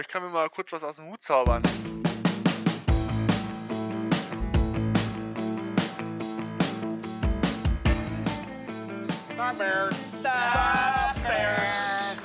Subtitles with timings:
[0.00, 1.62] ich kann mir mal kurz was aus dem Hut zaubern.
[9.58, 10.22] Bears.
[11.22, 12.16] Bears.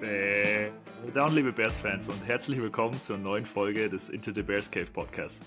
[0.00, 0.72] Bäh.
[1.14, 5.44] Down, liebe Bears-Fans, und herzlich willkommen zur neuen Folge des Into the Bears Cave Podcast.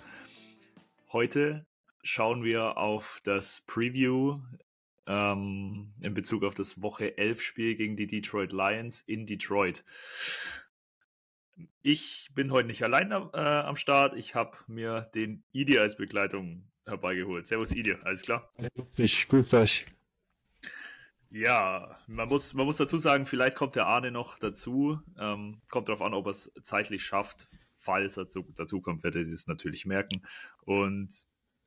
[1.12, 1.66] Heute
[2.04, 4.39] schauen wir auf das Preview
[5.07, 9.84] ähm, in Bezug auf das Woche 11 Spiel gegen die Detroit Lions in Detroit.
[11.81, 14.15] Ich bin heute nicht allein äh, am Start.
[14.18, 17.46] Ich habe mir den Idi als Begleitung herbeigeholt.
[17.46, 18.51] Servus Idi, alles klar?
[18.97, 19.86] Ich grüße euch.
[21.32, 24.99] Ja, man muss, man muss dazu sagen, vielleicht kommt der Arne noch dazu.
[25.18, 27.49] Ähm, kommt darauf an, ob er es zeitlich schafft.
[27.71, 30.24] Falls er zu, dazu kommt, wird er es natürlich merken.
[30.61, 31.13] Und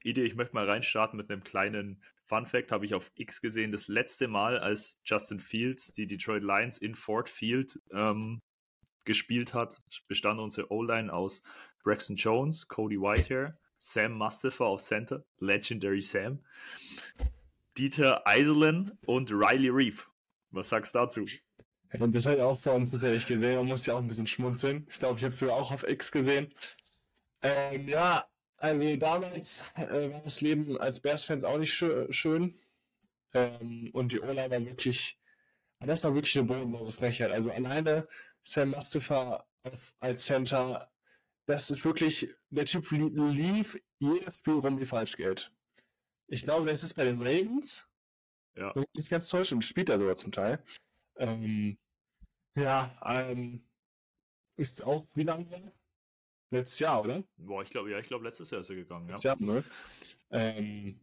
[0.02, 3.72] Idee, ich möchte mal reinstarten mit einem kleinen Fun Fact, habe ich auf X gesehen.
[3.72, 8.42] Das letzte Mal, als Justin Fields die Detroit Lions in Ford Field ähm,
[9.08, 9.76] gespielt hat,
[10.06, 11.42] bestand unsere O-Line aus
[11.82, 16.44] Braxton Jones, Cody Whitehair, Sam Mustafa auf Center, Legendary Sam,
[17.76, 20.08] Dieter Eiselen und Riley Reef.
[20.50, 21.26] Was sagst du dazu?
[21.98, 23.56] Und das ich auch vor uns zufällig gesehen.
[23.56, 24.86] Man muss ja auch ein bisschen schmunzeln.
[24.90, 26.52] Ich glaube, ich habe es sogar auch auf X gesehen.
[27.40, 28.26] Ähm, ja,
[28.58, 32.54] also damals äh, war das Leben als Bears-Fans auch nicht schö schön.
[33.32, 35.18] Ähm, und die O-Line war wirklich,
[35.80, 37.30] das war wirklich eine bodenlose Frechheit.
[37.30, 38.06] Also alleine
[38.48, 39.46] Sam Mustafa
[40.00, 40.90] als Center,
[41.46, 45.52] das ist wirklich, der Typ lief jedes Spiel rum wie Falschgeld.
[46.28, 47.90] Ich glaube, das ist bei den Ravens.
[48.56, 48.72] Ja.
[48.94, 50.64] Nicht ganz täuschend, und spielt er sogar zum Teil.
[51.16, 51.78] Ähm,
[52.56, 53.68] ja, ähm,
[54.56, 55.72] ist auch wie lange?
[56.50, 57.22] Letztes Jahr, oder?
[57.36, 59.06] Boah, ich glaube, ja, ich glaube, letztes Jahr ist er gegangen.
[59.08, 59.62] Letztes Jahr, ne?
[60.30, 60.98] Ähm,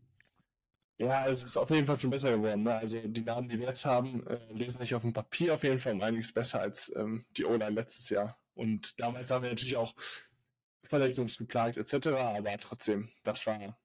[0.97, 2.63] ja, es ist auf jeden Fall schon besser geworden.
[2.63, 2.75] Ne?
[2.75, 5.79] Also die Namen, die wir jetzt haben, äh, lesen sich auf dem Papier auf jeden
[5.79, 8.37] Fall einiges besser als ähm, die O-Line letztes Jahr.
[8.53, 9.93] Und damals haben wir natürlich auch
[10.83, 13.77] verletzungsgeplagt etc., aber trotzdem, das war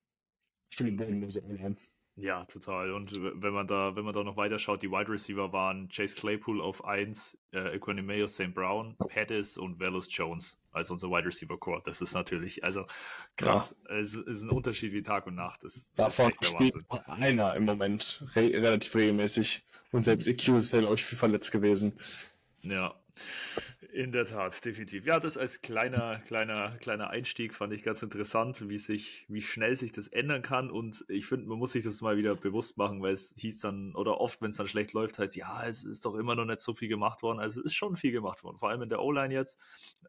[0.69, 1.77] schon eine bodenlose O-Line.
[2.17, 2.93] Ja, total.
[2.93, 6.15] Und wenn man da, wenn man da noch weiter schaut, die Wide Receiver waren Chase
[6.17, 8.53] Claypool auf 1, äh, Equanimeo St.
[8.53, 11.81] Brown, Pettis und Velus Jones als unser Wide Receiver Core.
[11.85, 12.85] Das ist natürlich, also
[13.37, 13.75] krass.
[13.89, 13.97] Ja.
[13.97, 15.65] Es ist ein Unterschied wie Tag und Nacht.
[15.65, 16.75] Das, Davon das steht
[17.07, 19.65] einer im Moment re relativ regelmäßig.
[19.93, 21.99] Und selbst EQ ist ja, glaube ich, viel verletzt gewesen.
[22.63, 23.00] Ja.
[23.93, 25.05] In der Tat, definitiv.
[25.07, 29.75] Ja, das als kleiner, kleiner, kleiner Einstieg fand ich ganz interessant, wie sich, wie schnell
[29.75, 30.71] sich das ändern kann.
[30.71, 33.95] Und ich finde, man muss sich das mal wieder bewusst machen, weil es hieß dann,
[33.97, 36.61] oder oft, wenn es dann schlecht läuft, heißt, ja, es ist doch immer noch nicht
[36.61, 37.41] so viel gemacht worden.
[37.41, 38.59] Also es ist schon viel gemacht worden.
[38.59, 39.59] Vor allem in der O-Line jetzt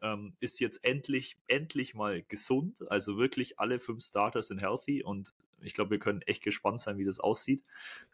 [0.00, 2.84] ähm, ist jetzt endlich, endlich mal gesund.
[2.90, 6.98] Also wirklich alle fünf Starter sind healthy und ich glaube, wir können echt gespannt sein,
[6.98, 7.62] wie das aussieht.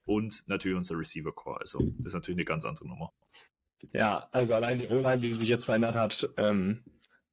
[0.04, 1.60] Und natürlich unser Receiver Core.
[1.60, 3.12] Also das ist natürlich eine ganz andere Nummer.
[3.92, 6.82] Ja, also allein die O-Line, die sich jetzt verändert hat, ähm,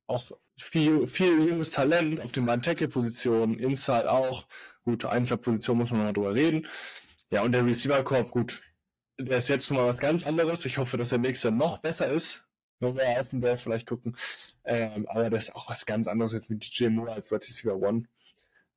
[0.07, 4.47] auch viel, viel junges Talent auf den beiden Tackle-Positionen, Inside auch.
[4.83, 6.67] Gute Einzelposition muss man mal drüber reden.
[7.31, 8.61] Ja, und der Receiver-Korb, gut,
[9.17, 10.65] der ist jetzt schon mal was ganz anderes.
[10.65, 12.43] Ich hoffe, dass der nächste noch besser ist.
[12.79, 14.15] Wenn wir auf den Draft vielleicht gucken.
[14.65, 17.75] Ähm, aber das ist auch was ganz anderes jetzt mit DJ Moore als Wide Receiver
[17.75, 18.03] One.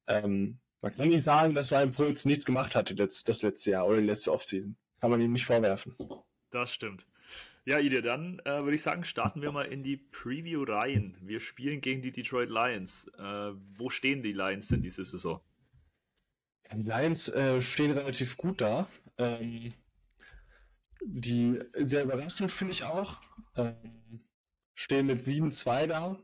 [0.07, 3.99] Ähm, man kann nicht sagen, dass Ryan Pulitz nichts gemacht hat das letzte Jahr oder
[3.99, 4.77] die letzte Offseason.
[5.01, 5.97] Kann man ihm nicht vorwerfen.
[6.51, 7.07] Das stimmt.
[7.65, 11.17] Ja, Ide, dann äh, würde ich sagen, starten wir mal in die Preview rein.
[11.21, 13.09] Wir spielen gegen die Detroit Lions.
[13.19, 15.41] Äh, wo stehen die Lions denn diese Saison?
[16.73, 18.89] Die Lions äh, stehen relativ gut da.
[19.17, 19.75] Ähm,
[21.05, 23.21] die sehr überraschend finde ich auch.
[23.57, 24.21] Ähm,
[24.75, 26.19] stehen mit 7-2 da.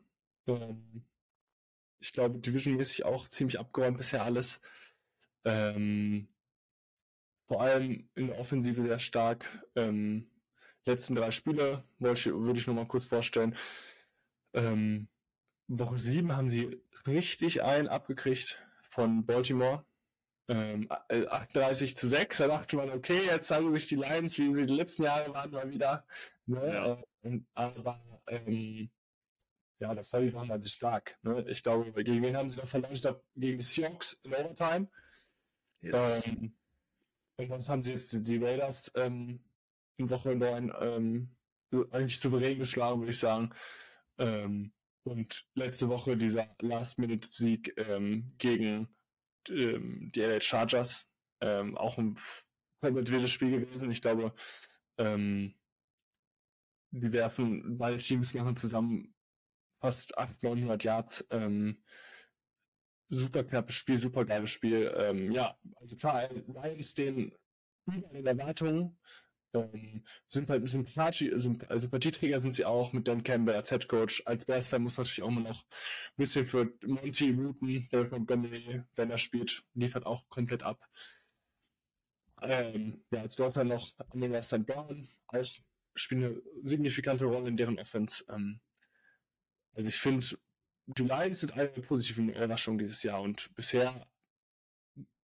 [0.47, 1.05] Ähm,
[2.01, 4.61] ich glaube, divisionmäßig auch ziemlich abgeräumt bisher alles.
[5.45, 6.29] Ähm,
[7.47, 9.67] vor allem in der Offensive sehr stark.
[9.77, 10.31] Ähm,
[10.87, 13.57] letzten drei Spiele ich, würde ich nur mal kurz vorstellen.
[14.53, 15.09] Ähm,
[15.69, 19.85] Woche 7 haben sie richtig ein abgekriegt von Baltimore.
[20.49, 22.39] Ähm, 38 äh, zu 6.
[22.39, 25.51] Da dachte man, okay, jetzt zeigen sich die Lions, wie sie die letzten Jahre waren,
[25.51, 26.05] mal wieder.
[26.47, 26.67] Ne?
[26.67, 27.03] Ja.
[27.23, 28.91] Ähm, aber ähm,
[29.79, 31.19] ja, das war die Sache halt stark.
[31.23, 31.45] Ne?
[31.49, 32.93] Ich glaube, gegen wen haben sie da verloren?
[32.93, 34.89] Ich glaube, gegen die Seahawks in Overtime.
[35.81, 36.27] Yes.
[36.29, 36.55] Ähm,
[37.37, 39.41] und sonst haben sie jetzt die, die Raiders ähm,
[39.97, 41.37] in Woche 9 ähm,
[41.91, 43.51] eigentlich souverän geschlagen, würde ich sagen.
[44.19, 44.73] Ähm,
[45.05, 48.89] und letzte Woche dieser Last-Minute-Sieg ähm, gegen
[49.49, 51.09] ähm, die LA Chargers.
[51.41, 52.17] Ähm, auch ein
[52.81, 53.91] komplett wildes Spiel gewesen.
[53.91, 54.33] Ich glaube,
[54.97, 55.53] die
[57.13, 59.15] werfen, beide Teams machen zusammen
[59.75, 61.27] fast 800, 900 Yards.
[61.31, 61.83] Ähm,
[63.09, 64.93] super knappes Spiel, super geiles Spiel.
[64.97, 66.29] Ähm, ja, also klar,
[66.81, 67.33] stehen
[67.87, 68.99] über den Erwartungen.
[69.55, 74.23] Ähm, Sympathie, Sympathie, Sympathieträger sind sie auch mit Dan Campbell als Head Coach.
[74.27, 78.27] Als Bears-Fan muss man natürlich auch immer noch ein bisschen für Monty Newton, der von
[78.27, 80.87] Gunny, wenn er spielt, liefert auch komplett ab.
[82.43, 84.67] Ähm, ja, als dort dann noch Amon St.
[84.67, 85.45] Brown, auch
[85.95, 88.25] spielt eine signifikante Rolle in deren Offense.
[88.29, 88.61] Ähm,
[89.73, 90.27] also ich finde,
[90.87, 94.07] die Lions sind eine positive Überraschung dieses Jahr und bisher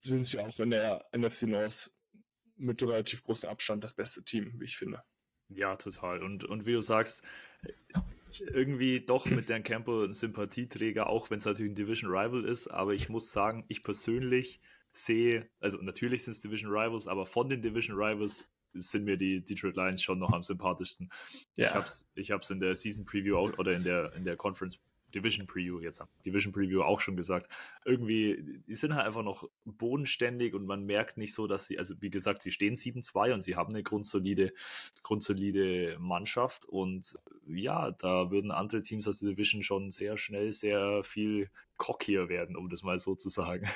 [0.03, 1.91] sind sie auch in der NFC North
[2.61, 5.03] mit relativ großem Abstand das beste Team, wie ich finde.
[5.49, 6.23] Ja, total.
[6.23, 7.23] Und, und wie du sagst,
[8.53, 12.69] irgendwie doch mit Dan Campbell ein Sympathieträger, auch wenn es natürlich ein Division Rival ist.
[12.69, 14.61] Aber ich muss sagen, ich persönlich
[14.93, 19.45] sehe, also natürlich sind es Division Rivals, aber von den Division Rivals sind mir die
[19.45, 21.11] Detroit Lions schon noch am sympathischsten.
[21.57, 21.67] Ja.
[21.67, 24.37] Ich habe es ich hab's in der Season Preview auch, oder in der, in der
[24.37, 24.79] Conference
[25.15, 27.51] Division Preview jetzt Division Preview auch schon gesagt.
[27.85, 31.95] Irgendwie, die sind halt einfach noch bodenständig und man merkt nicht so, dass sie, also
[32.01, 34.53] wie gesagt, sie stehen 7-2 und sie haben eine grundsolide,
[35.03, 37.17] grundsolide Mannschaft und
[37.47, 42.57] ja, da würden andere Teams aus der Division schon sehr schnell sehr viel cockier werden,
[42.57, 43.69] um das mal so zu sagen.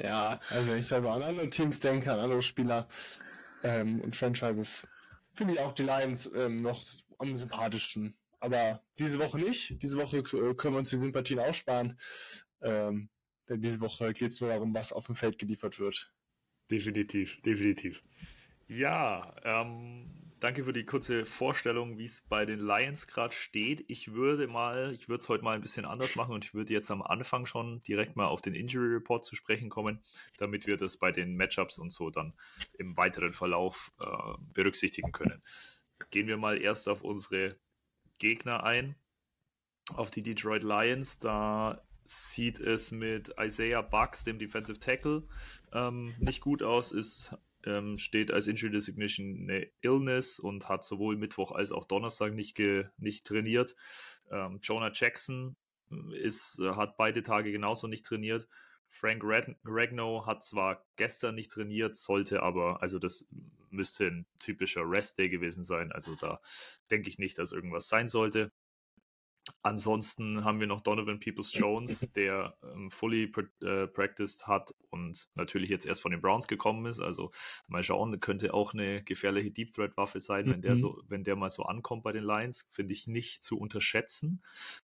[0.00, 2.86] Ja, also wenn ich da an andere Teams denke, an andere Spieler
[3.64, 4.86] ähm, und Franchises,
[5.32, 6.84] finde ich auch die Lions ähm, noch
[7.18, 8.16] am sympathischsten.
[8.40, 9.82] Aber diese Woche nicht.
[9.82, 11.98] Diese Woche äh, können wir uns die Sympathien aussparen.
[12.60, 13.10] Ähm,
[13.48, 16.12] denn diese Woche geht es nur darum, was auf dem Feld geliefert wird.
[16.70, 18.02] Definitiv, definitiv.
[18.66, 23.84] Ja, ähm, danke für die kurze Vorstellung, wie es bei den Lions gerade steht.
[23.88, 26.74] Ich würde mal, ich würde es heute mal ein bisschen anders machen und ich würde
[26.74, 30.02] jetzt am Anfang schon direkt mal auf den Injury Report zu sprechen kommen,
[30.36, 32.34] damit wir das bei den Matchups und so dann
[32.74, 35.40] im weiteren Verlauf äh, berücksichtigen können.
[36.10, 37.56] Gehen wir mal erst auf unsere
[38.18, 38.96] Gegner ein,
[39.94, 41.18] auf die Detroit Lions.
[41.18, 45.24] Da sieht es mit Isaiah Bucks, dem Defensive Tackle,
[45.72, 47.34] ähm, nicht gut aus, ist
[47.64, 52.54] ähm, steht als Injury Designation eine Illness und hat sowohl Mittwoch als auch Donnerstag nicht,
[52.54, 53.74] ge, nicht trainiert.
[54.30, 55.56] Ähm, Jonah Jackson
[55.90, 58.48] äh, ist, äh, hat beide Tage genauso nicht trainiert.
[58.88, 63.28] Frank Ragnow hat zwar gestern nicht trainiert, sollte aber, also das
[63.70, 65.92] müsste ein typischer Rest Day gewesen sein.
[65.92, 66.40] Also da
[66.90, 68.50] denke ich nicht, dass irgendwas sein sollte.
[69.62, 73.32] Ansonsten haben wir noch Donovan Peoples Jones, der ähm, fully
[73.62, 77.00] äh, practiced hat und natürlich jetzt erst von den Browns gekommen ist.
[77.00, 77.30] Also
[77.66, 80.50] mal schauen, könnte auch eine gefährliche Deep Threat Waffe sein, mhm.
[80.50, 80.76] wenn der mhm.
[80.76, 84.42] so, wenn der mal so ankommt bei den Lions, finde ich nicht zu unterschätzen.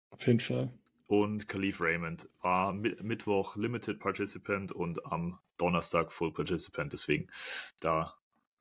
[0.09, 0.73] Auf jeden Fall.
[1.07, 6.93] Und Khalif Raymond war mit, Mittwoch Limited Participant und am Donnerstag Full Participant.
[6.93, 7.27] Deswegen
[7.79, 8.13] da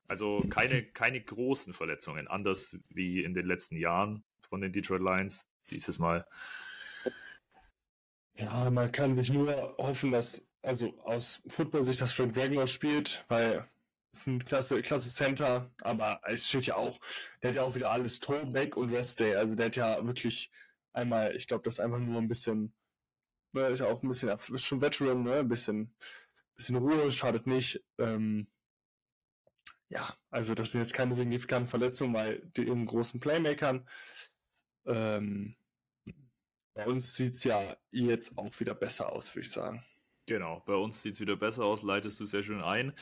[0.08, 5.48] also keine, keine großen Verletzungen, anders wie in den letzten Jahren von den Detroit Lions
[5.70, 6.26] dieses Mal.
[8.36, 13.66] Ja, man kann sich nur hoffen, dass, also aus Football-Sicht, dass Frank Wagner spielt, weil
[14.12, 16.98] es ist ein klasse, klasse Center, aber es steht ja auch,
[17.42, 20.50] der hat ja auch wieder alles Throwback und Rest Day, also der hat ja wirklich
[20.96, 22.74] einmal, ich glaube, das ist einfach nur ein bisschen,
[23.52, 25.94] ne, ist ja auch ein bisschen, ist schon Veteran, ne, ein bisschen,
[26.56, 28.48] bisschen Ruhe, schadet nicht, ähm,
[29.88, 33.88] ja, also das sind jetzt keine signifikanten Verletzungen bei den großen Playmakern.
[34.84, 35.56] Ähm,
[36.74, 39.84] bei uns sieht es ja jetzt auch wieder besser aus, würde ich sagen.
[40.26, 42.92] Genau, bei uns sieht es wieder besser aus, leitest du sehr schön ein.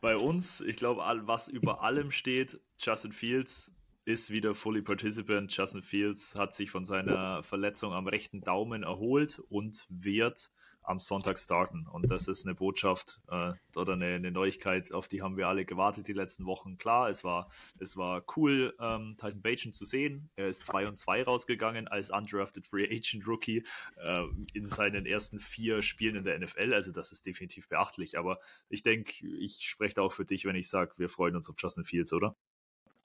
[0.00, 3.70] Bei uns, ich glaube, was über allem steht, Justin Fields
[4.04, 5.54] ist wieder fully participant.
[5.54, 10.50] Justin Fields hat sich von seiner Verletzung am rechten Daumen erholt und wird
[10.82, 11.86] am Sonntag starten.
[11.86, 15.64] Und das ist eine Botschaft äh, oder eine, eine, Neuigkeit, auf die haben wir alle
[15.64, 16.78] gewartet die letzten Wochen.
[16.78, 20.30] Klar, es war, es war cool, ähm, Tyson Bajan zu sehen.
[20.36, 23.64] Er ist 2 und 2 rausgegangen als undrafted Free Agent Rookie
[23.96, 24.24] äh,
[24.54, 26.72] in seinen ersten vier Spielen in der NFL.
[26.72, 28.18] Also das ist definitiv beachtlich.
[28.18, 31.48] Aber ich denke, ich spreche da auch für dich, wenn ich sage, wir freuen uns
[31.48, 32.36] auf Justin Fields, oder?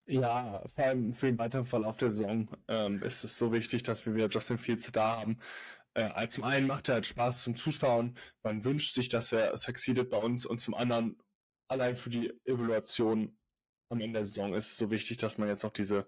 [0.08, 4.06] Ja, vor allem für den weiteren Verlauf der Saison ähm, ist es so wichtig, dass
[4.06, 5.38] wir wieder Justin Fields da haben.
[5.96, 10.10] Äh, zum einen macht er halt Spaß zum Zuschauen, man wünscht sich, dass er succeedet
[10.10, 11.18] bei uns und zum anderen
[11.68, 13.36] allein für die Evaluation
[13.90, 16.06] am Ende der Saison ist es so wichtig, dass man jetzt auch diese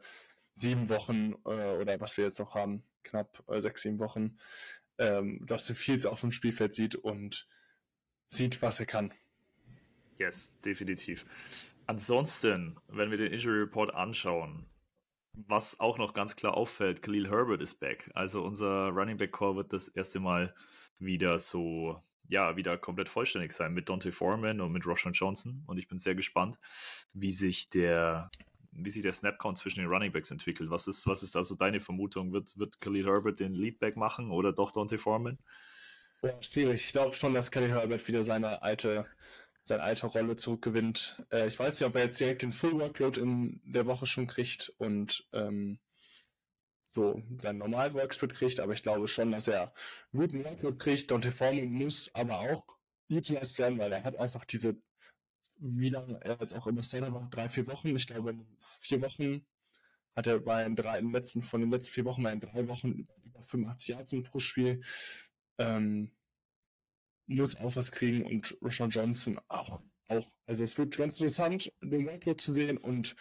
[0.53, 4.37] sieben Wochen äh, oder was wir jetzt noch haben, knapp äh, sechs, sieben Wochen,
[4.97, 7.47] ähm, Justin Fields auf dem Spielfeld sieht und
[8.27, 9.13] sieht, was er kann.
[10.17, 11.25] Yes, definitiv.
[11.87, 14.65] Ansonsten, wenn wir den Injury Report anschauen,
[15.33, 18.11] was auch noch ganz klar auffällt, Khalil Herbert ist back.
[18.13, 20.53] Also unser Running Back Core wird das erste Mal
[20.99, 25.63] wieder so, ja, wieder komplett vollständig sein mit Dante Foreman und mit Roshan Johnson.
[25.65, 26.57] Und ich bin sehr gespannt,
[27.13, 28.31] wie sich der,
[28.71, 30.69] wie sich der Snapcount zwischen den Running Backs entwickelt.
[30.69, 32.33] Was ist, was ist also deine Vermutung?
[32.33, 35.37] Wird, wird Khalil Herbert den Leadback machen oder doch Dante Foreman?
[36.23, 36.83] Ja, schwierig.
[36.83, 39.05] Ich glaube schon, dass Khalil Herbert wieder seine alte
[39.67, 41.25] seine alte Rolle zurückgewinnt.
[41.31, 44.25] Äh, ich weiß nicht, ob er jetzt direkt den Full Workload in der Woche schon
[44.25, 45.79] kriegt und ähm,
[46.85, 49.73] so seinen normalen Worksplit kriegt, aber ich glaube schon, dass er
[50.13, 51.11] einen guten Workload kriegt.
[51.11, 52.63] Dante Foreman muss aber auch
[53.09, 54.77] utilized werden, weil er hat einfach diese,
[55.59, 57.93] wie lange er jetzt auch immer State war, drei, vier Wochen.
[57.93, 59.45] Ich glaube, in vier Wochen
[60.15, 62.69] hat er bei den, drei, den letzten, von den letzten vier Wochen mal in drei
[62.69, 64.81] Wochen über 85 Yards pro Spiel.
[65.57, 66.11] Ähm,
[67.27, 69.83] muss auch was kriegen und Rashawn Johnson auch.
[70.07, 70.27] auch.
[70.45, 73.15] Also es wird ganz interessant, den Workload zu sehen und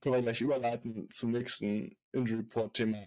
[0.00, 3.04] können wir gleich überleiten zum nächsten Injury Report Thema,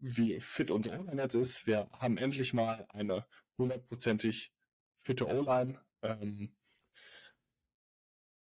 [0.00, 1.66] wie fit unsere O-Line ist.
[1.66, 3.26] Wir haben endlich mal eine
[3.58, 4.52] hundertprozentig
[4.98, 5.80] fitte O-Line.
[6.02, 6.54] Ähm,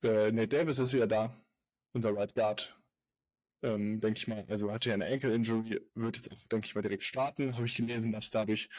[0.02, 1.34] äh, Nate Davis ist wieder da,
[1.92, 2.76] unser Right Guard.
[3.62, 6.80] Ähm, denke ich mal, also hatte ja eine Ankle-Injury, wird jetzt auch, denke ich mal,
[6.80, 7.56] direkt starten.
[7.56, 8.70] Habe ich gelesen, dass dadurch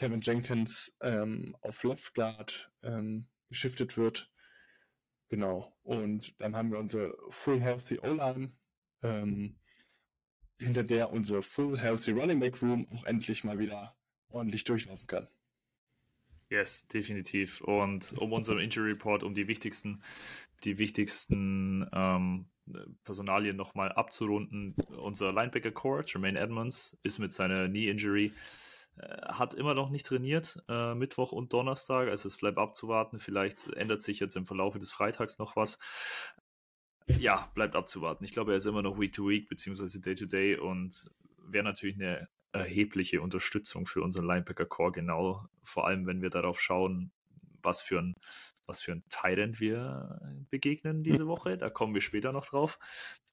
[0.00, 4.32] Kevin Jenkins ähm, auf Left Guard ähm, geschiftet wird.
[5.28, 5.76] Genau.
[5.82, 8.50] Und dann haben wir unsere Full Healthy O-Line,
[9.02, 9.58] ähm,
[10.58, 13.94] hinter der unsere Full Healthy Running Back Room auch endlich mal wieder
[14.30, 15.28] ordentlich durchlaufen kann.
[16.48, 17.60] Yes, definitiv.
[17.60, 20.02] Und um unseren Injury Report, um die wichtigsten,
[20.64, 22.46] die wichtigsten ähm,
[23.04, 24.74] Personalien nochmal abzurunden.
[24.96, 28.32] Unser Linebacker Core, Jermaine Edmonds, ist mit seiner Knee Injury
[28.98, 32.08] hat immer noch nicht trainiert, äh, Mittwoch und Donnerstag.
[32.08, 33.18] Also es bleibt abzuwarten.
[33.18, 35.78] Vielleicht ändert sich jetzt im Verlauf des Freitags noch was.
[37.06, 38.24] Ja, bleibt abzuwarten.
[38.24, 41.04] Ich glaube, er ist immer noch Week to Week beziehungsweise Day to Day und
[41.38, 45.46] wäre natürlich eine erhebliche Unterstützung für unseren Linebacker Core, genau.
[45.62, 47.12] Vor allem, wenn wir darauf schauen,
[47.62, 48.14] was für ein,
[48.66, 51.58] was für ein Tyrant wir begegnen diese Woche.
[51.58, 52.78] Da kommen wir später noch drauf.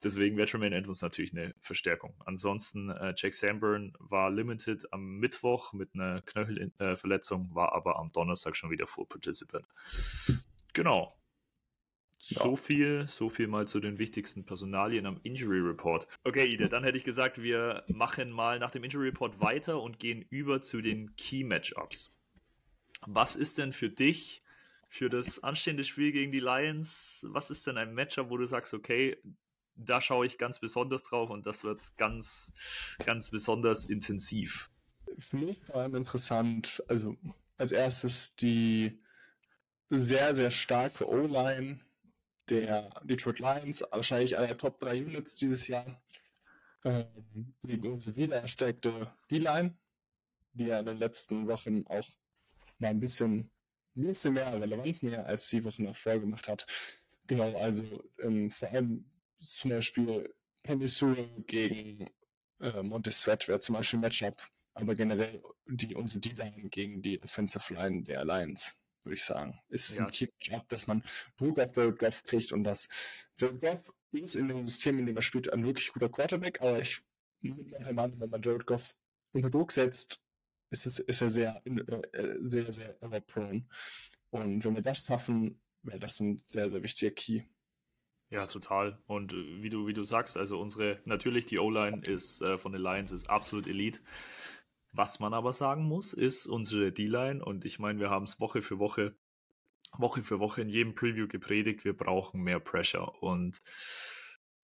[0.04, 2.16] Deswegen wäre Tremaine Edmonds natürlich eine Verstärkung.
[2.26, 8.56] Ansonsten, äh, Jack Sanborn war limited am Mittwoch mit einer Knöchelverletzung, war aber am Donnerstag
[8.56, 9.68] schon wieder Full Participant.
[10.74, 11.18] Genau.
[12.20, 12.42] Ja.
[12.42, 16.08] So viel, so viel mal zu den wichtigsten Personalien am Injury Report.
[16.24, 20.00] Okay, Ide, dann hätte ich gesagt, wir machen mal nach dem Injury Report weiter und
[20.00, 22.12] gehen über zu den Key Matchups.
[23.06, 24.44] Was ist denn für dich
[24.90, 27.26] für das anstehende Spiel gegen die Lions?
[27.30, 29.18] Was ist denn ein Matchup, wo du sagst, okay,
[29.76, 32.52] da schaue ich ganz besonders drauf und das wird ganz,
[33.06, 34.72] ganz besonders intensiv?
[35.18, 37.16] Für mich vor allem interessant, also
[37.58, 38.98] als erstes die
[39.90, 41.80] sehr, sehr starke O-Line
[42.50, 46.02] der Detroit Lions, wahrscheinlich einer der Top 3 Units dieses Jahr,
[46.84, 49.78] ähm, gegen unsere wiedererstärkte D-Line,
[50.54, 52.08] die ja in den letzten Wochen auch
[52.80, 53.52] mal ein bisschen,
[53.96, 56.66] ein bisschen mehr relevant mehr als die Wochen davor gemacht hat.
[57.28, 59.06] Genau, also ähm, vor allem
[59.40, 60.34] zum Beispiel
[60.84, 62.10] Sewell gegen
[62.60, 64.42] äh, Montesvet wäre zum Beispiel ein Matchup,
[64.74, 69.98] aber generell die unsere D-Line gegen die Offensive Line der Alliance, würde ich sagen, ist
[69.98, 70.06] ja.
[70.06, 71.04] ein Keep-Up, dass man
[71.38, 75.16] Druck auf Jared Goff kriegt und das Jared Goff ist in dem System, in dem
[75.16, 77.02] er spielt, ein wirklich guter Quarterback, aber ich
[77.42, 78.96] mit wenn man Jared Goff
[79.34, 80.20] unter Druck setzt,
[80.70, 83.66] ist, es, ist er sehr, äh, sehr, sehr error-prone.
[84.30, 87.44] Und wenn wir das schaffen, wäre das ein sehr, sehr wichtiger Key.
[88.30, 89.02] Ja, total.
[89.08, 92.74] Und äh, wie du, wie du sagst, also unsere, natürlich die O-Line ist äh, von
[92.74, 94.02] den Lions ist absolut Elite.
[94.92, 98.62] Was man aber sagen muss, ist unsere D-Line, und ich meine, wir haben es Woche
[98.62, 99.16] für Woche,
[99.98, 103.22] Woche für Woche in jedem Preview gepredigt, wir brauchen mehr Pressure.
[103.22, 103.62] Und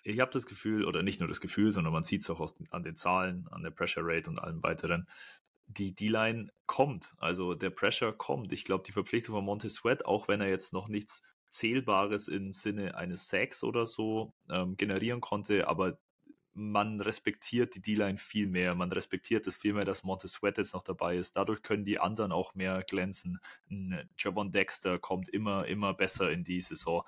[0.02, 2.84] ich habe das Gefühl, oder nicht nur das Gefühl, sondern man sieht es auch an
[2.84, 5.08] den Zahlen, an der Pressure Rate und allem weiteren,
[5.74, 7.14] die D-Line kommt.
[7.18, 8.54] Also der Pressure kommt.
[8.54, 12.52] Ich glaube, die Verpflichtung von Monte Sweat, auch wenn er jetzt noch nichts Zählbares im
[12.52, 16.00] Sinne eines Sacks oder so ähm, generieren konnte, aber
[16.56, 18.76] man respektiert die D-Line viel mehr.
[18.76, 21.36] Man respektiert es viel mehr, dass Monte Sweat jetzt noch dabei ist.
[21.36, 23.40] Dadurch können die anderen auch mehr glänzen.
[24.18, 27.04] Javon Dexter kommt immer, immer besser in die Saison.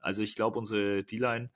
[0.00, 1.50] Also ich glaube, unsere D-Line,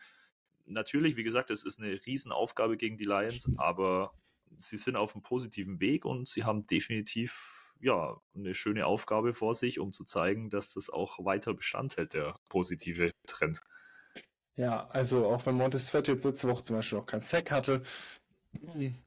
[0.65, 4.15] natürlich, wie gesagt, es ist eine Riesenaufgabe gegen die Lions, aber
[4.59, 9.55] sie sind auf einem positiven Weg und sie haben definitiv ja eine schöne Aufgabe vor
[9.55, 13.61] sich, um zu zeigen, dass das auch weiter Bestand hält, der positive Trend.
[14.55, 17.83] Ja, also auch wenn Montesfett jetzt letzte Woche zum Beispiel noch kein Sack hatte,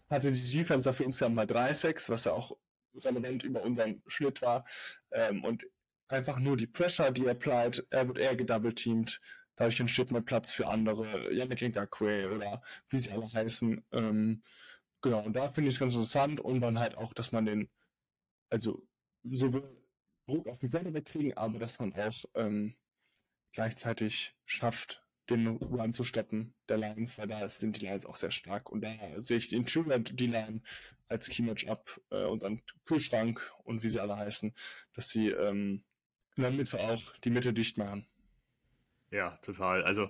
[0.10, 2.56] hatte die Defense dafür insgesamt mal drei Sacks, was ja auch
[2.94, 4.66] relevant über unseren Schnitt war.
[5.12, 5.66] Ähm, und
[6.08, 9.20] einfach nur die Pressure, die er applied, er wird eher gedouble-teamed,
[9.56, 13.84] dadurch entsteht mehr Platz für andere, Yannick Ngakwe oder wie sie alle heißen.
[13.92, 14.42] Ähm,
[15.02, 17.70] Genau, und da finde ich es ganz interessant und dann halt auch, dass man den,
[18.50, 18.86] also
[19.24, 19.80] sowohl
[20.26, 22.76] Druck auf die Quarterback kriegen, aber dass man auch ähm,
[23.54, 28.32] gleichzeitig schafft, den Run zu stoppen der Lions, weil da sind die Lions auch sehr
[28.32, 30.62] stark und da sehe ich den Truland die Line
[31.08, 34.54] als Key Matchup äh, und dann Kühlschrank und wie sie alle heißen,
[34.94, 35.84] dass sie ähm,
[36.36, 38.06] in der Mitte auch die Mitte dicht machen.
[39.12, 39.84] Ja, total.
[39.84, 40.10] Also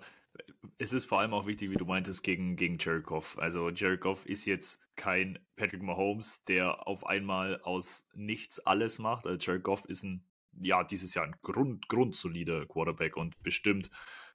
[0.77, 3.37] es ist vor allem auch wichtig, wie du meintest, gegen, gegen Jared Goff.
[3.39, 9.25] Also Jared Goff ist jetzt kein Patrick Mahomes, der auf einmal aus nichts alles macht.
[9.25, 10.23] Also Jared Goff ist ein,
[10.61, 13.89] ja, dieses Jahr ein Grund, grundsolider Quarterback und bestimmt,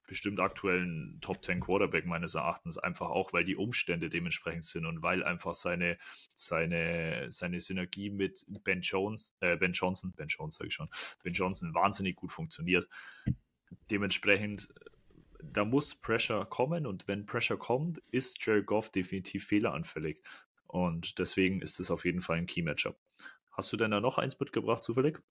[0.07, 4.85] bestimmt aktuell ein Top 10 Quarterback meines Erachtens, einfach auch, weil die Umstände dementsprechend sind
[4.85, 5.97] und weil einfach seine,
[6.31, 10.89] seine, seine Synergie mit Ben Jones, äh, Ben Johnson, Ben Jones sage ich schon,
[11.23, 12.87] Ben Johnson wahnsinnig gut funktioniert.
[13.91, 14.69] Dementsprechend
[15.53, 20.21] da muss Pressure kommen und wenn Pressure kommt, ist Jared Goff definitiv fehleranfällig.
[20.67, 22.97] Und deswegen ist es auf jeden Fall ein Key-Matchup.
[23.51, 25.21] Hast du denn da noch eins mitgebracht, zufällig?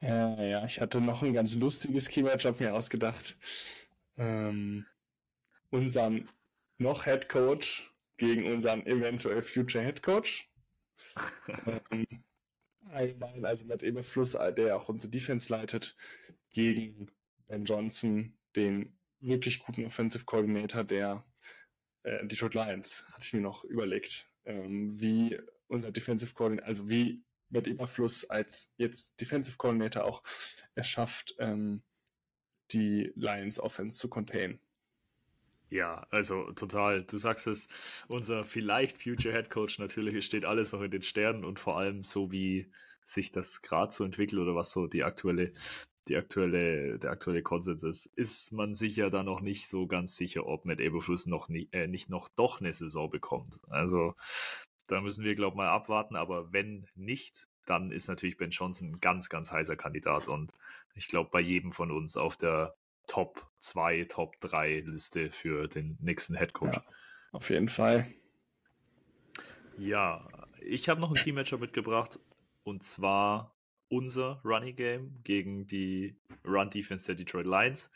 [0.00, 3.38] Ja, ja, ich hatte noch ein ganz lustiges Key-Matchup mir ausgedacht.
[4.18, 4.84] Ähm,
[5.70, 6.28] unseren
[6.78, 10.50] noch Head Coach gegen unseren eventuell Future Head Coach.
[11.90, 12.06] ähm,
[12.90, 15.96] also mit Eberfluss, der auch unsere Defense leitet,
[16.52, 17.10] gegen
[17.46, 21.24] Ben Johnson, den wirklich guten Offensive Coordinator der
[22.02, 25.38] äh, Detroit Lions, hatte ich mir noch überlegt, ähm, wie
[25.68, 30.22] unser Defensive Coordinator, also wie Matt Eberfluss als jetzt Defensive Coordinator auch
[30.74, 31.82] es schafft, ähm,
[32.72, 34.60] die Lions Offense zu containen.
[35.68, 37.02] Ja, also total.
[37.04, 41.44] Du sagst es, unser vielleicht Future Head Coach natürlich, steht alles noch in den Sternen
[41.44, 42.70] und vor allem so, wie
[43.04, 45.52] sich das gerade so entwickelt oder was so die aktuelle
[46.08, 50.16] die aktuelle, der aktuelle Konsens ist, ist man sich ja da noch nicht so ganz
[50.16, 53.60] sicher, ob Matt Eberfluss noch nie, äh, nicht noch doch eine Saison bekommt.
[53.68, 54.14] Also
[54.86, 56.16] da müssen wir, glaube ich, mal abwarten.
[56.16, 60.28] Aber wenn nicht, dann ist natürlich Ben Johnson ein ganz, ganz heißer Kandidat.
[60.28, 60.52] Und
[60.94, 65.98] ich glaube, bei jedem von uns auf der Top 2, Top 3 Liste für den
[66.00, 66.76] nächsten Head Coach.
[66.76, 66.84] Ja,
[67.32, 68.06] auf jeden Fall.
[69.76, 70.26] Ja,
[70.60, 72.20] ich habe noch ein Team-Matchup mitgebracht.
[72.62, 73.55] Und zwar
[73.88, 77.90] unser Running Game gegen die Run Defense der Detroit Lions.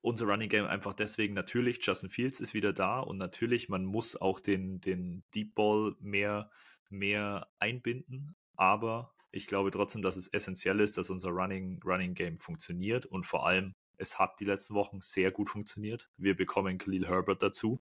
[0.00, 4.20] Unser Running Game einfach deswegen natürlich, Justin Fields ist wieder da und natürlich, man muss
[4.20, 6.50] auch den, den Deep Ball mehr,
[6.90, 12.36] mehr einbinden, aber ich glaube trotzdem, dass es essentiell ist, dass unser Running, Running Game
[12.36, 16.10] funktioniert und vor allem, es hat die letzten Wochen sehr gut funktioniert.
[16.16, 17.80] Wir bekommen Khalil Herbert dazu.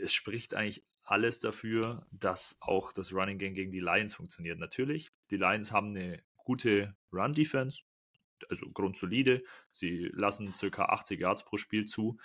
[0.00, 4.58] Es spricht eigentlich alles dafür, dass auch das Running Game gegen die Lions funktioniert.
[4.58, 7.82] Natürlich, die Lions haben eine gute Run-Defense,
[8.50, 9.42] also grundsolide.
[9.70, 12.18] Sie lassen circa 80 Yards pro Spiel zu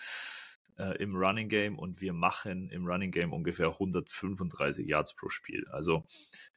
[0.78, 5.68] äh, im Running Game und wir machen im Running Game ungefähr 135 Yards pro Spiel.
[5.70, 6.06] Also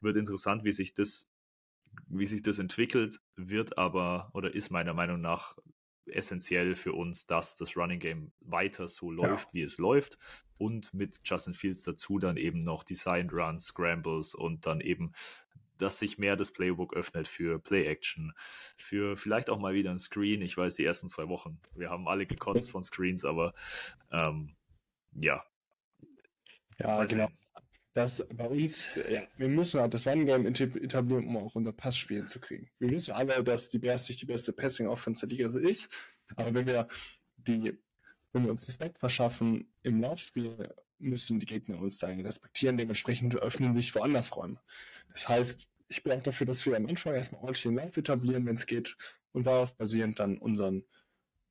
[0.00, 1.30] wird interessant, wie sich das
[2.08, 5.56] wie sich das entwickelt, wird aber oder ist meiner Meinung nach
[6.06, 9.52] essentiell für uns, dass das Running Game weiter so läuft, ja.
[9.52, 10.18] wie es läuft.
[10.58, 15.12] Und mit Justin Fields dazu dann eben noch Designed Runs, Scrambles und dann eben,
[15.78, 18.32] dass sich mehr das Playbook öffnet für Play-Action,
[18.76, 20.42] für vielleicht auch mal wieder ein Screen.
[20.42, 23.54] Ich weiß, die ersten zwei Wochen, wir haben alle gekotzt von Screens, aber
[24.12, 24.54] ähm,
[25.12, 25.44] ja.
[26.78, 27.26] Ja, genau.
[27.26, 27.38] Sehen.
[27.94, 32.40] Das bei uns, ja, wir müssen halt das Run-Game etablieren, um auch unser Passspielen zu
[32.40, 32.68] kriegen.
[32.80, 35.94] Wir wissen alle, dass die Bears nicht die beste Passing-Offense der Liga ist,
[36.34, 36.88] aber wenn wir
[37.36, 37.78] die,
[38.32, 43.74] wenn wir uns Respekt verschaffen im Laufspiel, müssen die Gegner uns dann respektieren, dementsprechend öffnen
[43.74, 44.60] sich woanders Räume.
[45.12, 48.44] Das heißt, ich bin auch dafür, dass wir am Anfang erstmal ordentlich den Lauf etablieren,
[48.46, 48.96] wenn es geht,
[49.32, 50.84] und darauf basierend dann unseren,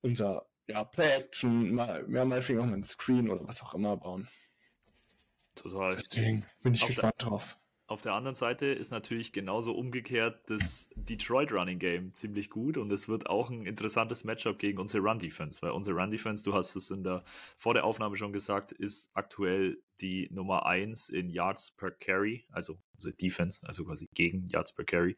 [0.02, 4.28] unser ja, Play-Action, mal, mehr mal auch mal ein Screen oder was auch immer bauen.
[5.56, 5.96] Total.
[5.96, 7.58] Deswegen bin ich auf gespannt der, drauf.
[7.88, 12.92] Auf der anderen Seite ist natürlich genauso umgekehrt das Detroit Running Game ziemlich gut und
[12.92, 16.54] es wird auch ein interessantes Matchup gegen unsere Run Defense, weil unsere Run Defense, du
[16.54, 21.30] hast es in der, vor der Aufnahme schon gesagt, ist aktuell die Nummer 1 in
[21.30, 25.18] Yards per Carry, also unsere Defense, also quasi gegen Yards per Carry.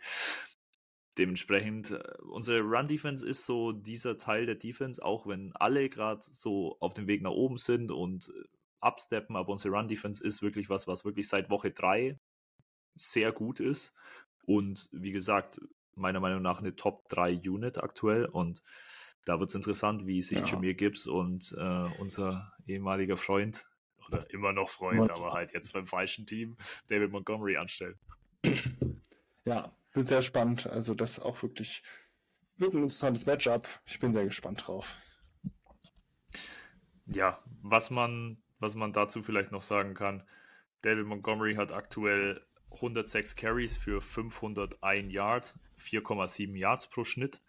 [1.17, 6.75] Dementsprechend, äh, unsere Run-Defense ist so dieser Teil der Defense, auch wenn alle gerade so
[6.81, 8.43] auf dem Weg nach oben sind und äh,
[8.85, 12.19] absteppen, aber unsere Run-Defense ist wirklich was, was wirklich seit Woche 3
[12.95, 13.93] sehr gut ist.
[14.45, 15.59] Und wie gesagt,
[15.95, 18.25] meiner Meinung nach eine Top 3 Unit aktuell.
[18.25, 18.61] Und
[19.25, 20.45] da wird es interessant, wie sich ja.
[20.45, 23.65] Jameer Gibbs und äh, unser ehemaliger Freund,
[24.07, 27.99] oder immer noch Freund, aber halt jetzt beim falschen Team, David Montgomery anstellen.
[29.47, 30.65] Ja, wird sehr spannend.
[30.65, 31.83] Also das ist auch wirklich,
[32.57, 33.67] wirklich ein interessantes Matchup.
[33.85, 34.97] Ich bin sehr gespannt drauf.
[37.05, 40.23] Ja, was man was man dazu vielleicht noch sagen kann,
[40.81, 47.41] David Montgomery hat aktuell 106 Carries für 501 Yard, 4,7 Yards pro Schnitt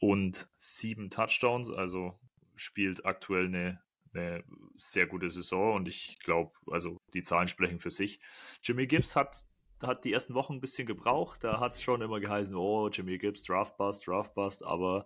[0.00, 2.18] und 7 Touchdowns, also
[2.56, 3.80] spielt aktuell eine,
[4.12, 4.44] eine
[4.76, 8.20] sehr gute Saison und ich glaube, also die Zahlen sprechen für sich.
[8.62, 9.46] Jimmy Gibbs hat
[9.82, 11.44] hat die ersten Wochen ein bisschen gebraucht.
[11.44, 14.64] Da hat es schon immer geheißen, oh, Jimmy Gibbs, Draftbust, Draftbust.
[14.64, 15.04] Aber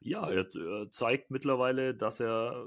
[0.00, 2.64] ja, er, er zeigt mittlerweile, dass er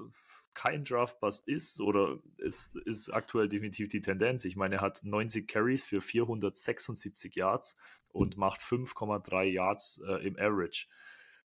[0.58, 4.44] kein Draftbust ist oder ist, ist aktuell definitiv die Tendenz.
[4.44, 7.76] Ich meine, er hat 90 Carries für 476 Yards
[8.08, 10.88] und macht 5,3 Yards äh, im Average.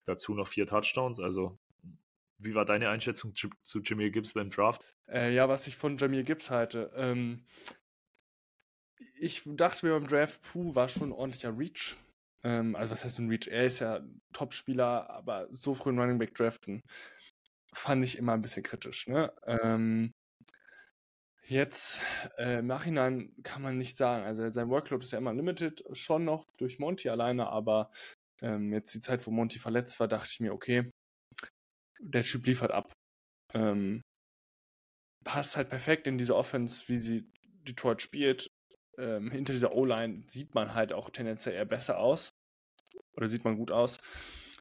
[0.05, 1.19] Dazu noch vier Touchdowns.
[1.19, 1.59] Also,
[2.39, 4.95] wie war deine Einschätzung zu, zu Jameer Gibbs beim Draft?
[5.07, 6.91] Äh, ja, was ich von Jameer Gibbs halte.
[6.95, 7.45] Ähm,
[9.19, 11.95] ich dachte mir beim Draft, puh, war schon ein ordentlicher Reach.
[12.43, 13.47] Ähm, also, was heißt ein Reach?
[13.49, 13.99] Er ist ja
[14.33, 16.81] Top-Spieler, aber so früh einen Running Back draften
[17.75, 19.07] fand ich immer ein bisschen kritisch.
[19.07, 19.33] Ne?
[19.45, 20.13] Ähm,
[21.43, 21.99] jetzt
[22.37, 24.25] äh, im Nachhinein kann man nicht sagen.
[24.25, 27.91] Also sein Workload ist ja immer limited, schon noch durch Monty alleine, aber
[28.41, 30.89] ähm, jetzt die Zeit, wo Monty verletzt war, dachte ich mir, okay,
[31.99, 32.91] der Typ liefert ab.
[33.53, 34.01] Ähm,
[35.23, 37.31] passt halt perfekt in diese Offense, wie sie
[37.67, 38.47] Detroit spielt.
[38.97, 42.29] Ähm, hinter dieser O-Line sieht man halt auch tendenziell eher besser aus.
[43.13, 43.99] Oder sieht man gut aus.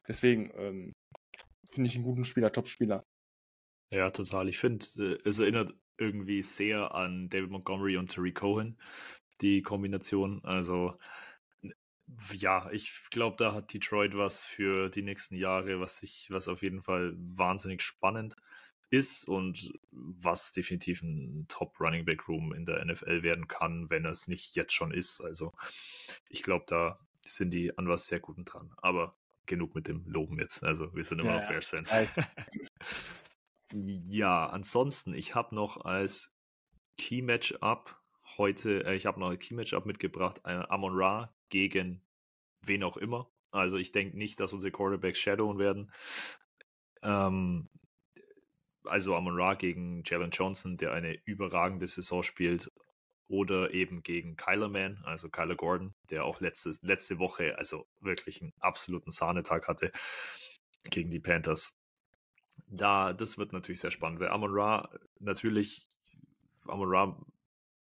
[0.09, 0.93] Deswegen, ähm,
[1.69, 3.05] finde ich einen guten Spieler, Top-Spieler.
[3.91, 4.49] Ja, total.
[4.49, 8.79] Ich finde, äh, es erinnert irgendwie sehr an David Montgomery und Terry Cohen,
[9.41, 10.45] die Kombination.
[10.45, 10.99] Also,
[12.33, 16.63] ja, ich glaube, da hat Detroit was für die nächsten Jahre, was sich, was auf
[16.63, 18.37] jeden Fall wahnsinnig spannend
[18.91, 24.05] ist und was definitiv ein Top Running Back Room in der NFL werden kann, wenn
[24.05, 25.21] es nicht jetzt schon ist.
[25.21, 25.53] Also,
[26.29, 28.73] ich glaube, da sind die an was sehr Guten dran.
[28.79, 30.63] Aber genug mit dem Loben jetzt.
[30.63, 31.93] Also wir sind immer ja, noch Bears-Fans.
[33.73, 36.35] ja, ansonsten, ich habe noch als
[36.99, 37.99] Key-Matchup
[38.39, 42.03] heute, äh, ich habe noch ein Key-Matchup mitgebracht, äh, Amon Ra gegen
[42.63, 43.31] wen auch immer.
[43.51, 45.93] Also ich denke nicht, dass unsere Quarterbacks shadowen werden.
[47.03, 47.69] Ähm,
[48.85, 52.71] also Amon Ra gegen Jalen Johnson, der eine überragende Saison spielt
[53.29, 58.43] oder eben gegen Kyler Mann, also Kyler Gordon, der auch letzte, letzte Woche also wirklich
[58.43, 59.93] einen absoluten Sahnetag hatte
[60.91, 61.77] gegen die Panthers.
[62.69, 65.89] Da, das wird natürlich sehr spannend, weil Amon Ra natürlich,
[66.67, 67.27] Amon Ra,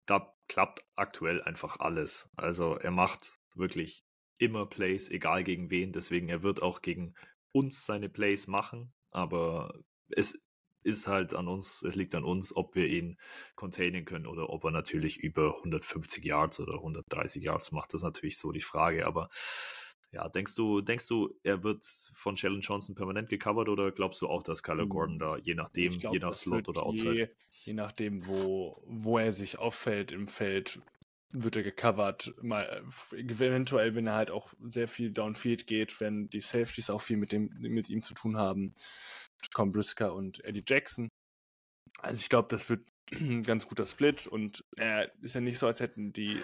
[0.06, 2.30] da klappt aktuell einfach alles.
[2.36, 4.04] Also er macht wirklich
[4.38, 7.13] immer Plays, egal gegen wen, deswegen er wird auch gegen
[7.52, 9.74] uns seine Plays machen, aber
[10.10, 10.39] es
[10.86, 13.17] ist halt an uns, es liegt an uns, ob wir ihn
[13.56, 17.93] containen können oder ob er natürlich über 150 Yards oder 130 Yards macht.
[17.93, 19.08] Das ist natürlich so die Frage.
[19.08, 19.30] Aber
[20.12, 24.28] ja, denkst du, denkst du, er wird von Sheldon Johnson permanent gecovert oder glaubst du
[24.28, 27.13] auch, dass Kyler hm, Gordon da je nachdem, glaub, je nach Slot oder Outside?
[27.13, 27.28] Je,
[27.63, 30.80] je nachdem, wo, wo er sich auffällt im Feld,
[31.32, 32.34] wird er gecovert.
[32.41, 37.17] Mal, eventuell, wenn er halt auch sehr viel Downfield geht, wenn die Safeties auch viel
[37.17, 38.74] mit, dem, mit ihm zu tun haben.
[39.52, 41.10] Tom Brisker und Eddie Jackson.
[42.00, 45.67] Also ich glaube, das wird ein ganz guter Split und äh, ist ja nicht so,
[45.67, 46.41] als hätten die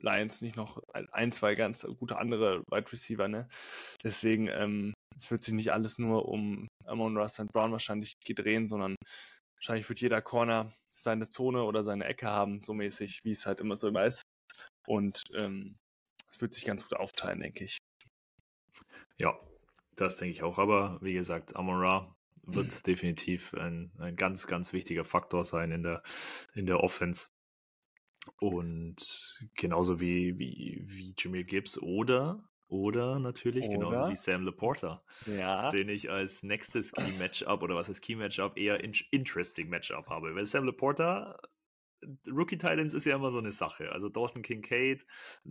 [0.00, 3.48] Lions nicht noch ein, zwei ganz gute andere Wide Receiver, ne?
[4.02, 8.68] Deswegen, ähm, es wird sich nicht alles nur um Amon Russ und Brown wahrscheinlich gedrehen,
[8.68, 8.96] sondern
[9.56, 13.60] wahrscheinlich wird jeder Corner seine Zone oder seine Ecke haben, so mäßig, wie es halt
[13.60, 14.22] immer so immer ist.
[14.86, 15.76] Und ähm,
[16.30, 17.78] es wird sich ganz gut aufteilen, denke ich.
[19.18, 19.38] Ja,
[19.96, 20.58] das denke ich auch.
[20.58, 22.82] Aber wie gesagt, Amon Ra wird mhm.
[22.84, 26.02] definitiv ein, ein ganz, ganz wichtiger Faktor sein in der,
[26.54, 27.28] in der Offense.
[28.40, 33.78] Und genauso wie, wie, wie Jameer Gibbs oder, oder natürlich oder?
[33.78, 35.70] genauso wie Sam Laporta, ja.
[35.70, 40.08] den ich als nächstes Key Matchup oder was als Key Matchup eher in interesting Matchup
[40.08, 40.34] habe.
[40.34, 41.38] Weil Sam Laporta
[42.26, 43.92] Rookie Titans ist ja immer so eine Sache.
[43.92, 45.06] Also Dalton Kincaid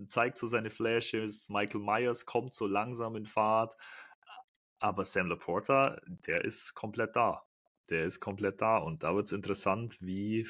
[0.08, 3.76] zeigt so seine Flashes, Michael Myers kommt so langsam in Fahrt,
[4.82, 7.44] aber Sam Laporta, der ist komplett da.
[7.90, 8.78] Der ist komplett da.
[8.78, 10.48] Und da wird es interessant, wie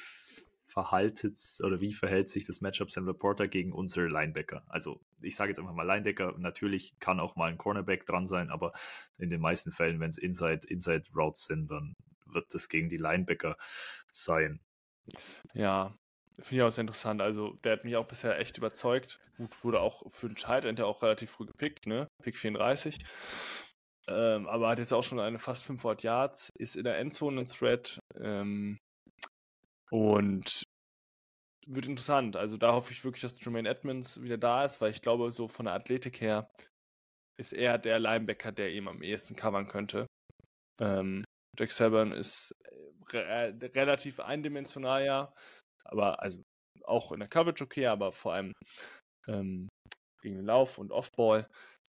[0.67, 4.63] verhaltet oder wie verhält sich das Matchup Sam Laporta gegen unsere Linebacker.
[4.67, 8.49] Also ich sage jetzt einfach mal Linebacker, natürlich kann auch mal ein Cornerback dran sein,
[8.49, 8.71] aber
[9.17, 11.93] in den meisten Fällen, wenn es Inside, Inside Routes sind, dann
[12.25, 13.57] wird das gegen die Linebacker
[14.09, 14.61] sein.
[15.53, 15.93] Ja,
[16.39, 17.21] finde ich auch sehr interessant.
[17.21, 19.19] Also der hat mich auch bisher echt überzeugt.
[19.35, 22.07] Gut, wurde auch für den Tight End auch relativ früh gepickt, ne?
[22.21, 22.99] Pick 34.
[24.11, 27.47] Ähm, aber hat jetzt auch schon eine fast 500 Yards, ist in der Endzone ein
[27.47, 27.99] Thread.
[28.17, 28.77] Ähm,
[29.91, 30.63] und
[31.67, 32.35] wird interessant.
[32.35, 35.47] Also da hoffe ich wirklich, dass Jermaine Edmonds wieder da ist, weil ich glaube, so
[35.47, 36.49] von der Athletik her
[37.39, 40.07] ist er der Linebacker, der ihm am ehesten covern könnte.
[40.79, 41.23] Ähm,
[41.57, 45.33] Jack Severn ist äh, re relativ eindimensional, ja.
[45.85, 46.41] Aber also
[46.85, 48.53] auch in der Coverage okay, aber vor allem
[49.27, 49.67] ähm,
[50.21, 51.47] gegen den Lauf und Offball.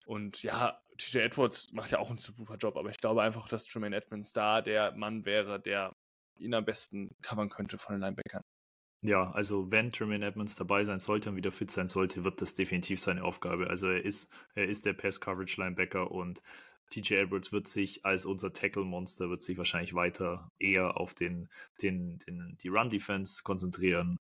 [0.08, 3.72] Und ja, TJ Edwards macht ja auch einen super Job, aber ich glaube einfach, dass
[3.72, 5.94] Jermaine Edmonds da der Mann wäre, der
[6.38, 8.42] ihn am besten covern könnte von den Linebackern.
[9.02, 12.54] Ja, also wenn Tremaine Edmonds dabei sein sollte und wieder fit sein sollte, wird das
[12.54, 13.70] definitiv seine Aufgabe.
[13.70, 16.42] Also er ist, er ist der Pass-Coverage-Linebacker und
[16.90, 21.50] TJ Edwards wird sich als unser Tackle-Monster, wird sich wahrscheinlich weiter eher auf den,
[21.82, 24.20] den, den, die Run-Defense konzentrieren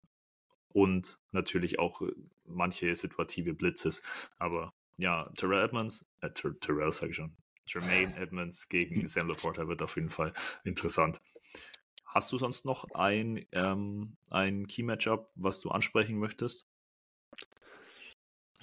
[0.71, 2.03] und natürlich auch
[2.45, 4.03] manche situative Blitzes.
[4.39, 9.69] Aber ja, Terrell Edmonds, äh, Ter Terrell sage ich schon, Jermaine Edmonds gegen Sam Laporta
[9.69, 10.33] wird auf jeden Fall
[10.65, 11.21] interessant.
[12.05, 16.69] Hast du sonst noch ein, ähm, ein Key-Matchup, was du ansprechen möchtest?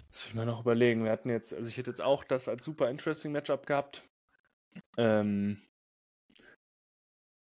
[0.10, 1.04] Muss ich mal noch überlegen.
[1.04, 4.08] Wir hatten jetzt, also ich hätte jetzt auch das als super interesting Matchup gehabt.
[4.98, 5.62] Ähm,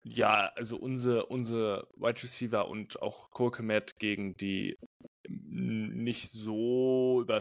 [0.07, 4.79] ja, also unsere, unsere Wide Receiver und auch Kolkemet gegen die
[5.29, 7.41] nicht so über,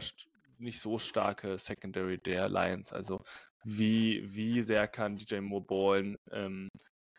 [0.64, 2.92] nicht so starke Secondary der Lions.
[2.92, 3.22] Also
[3.64, 6.16] wie, wie sehr kann DJ Moore ballen?
[6.30, 6.68] Ähm,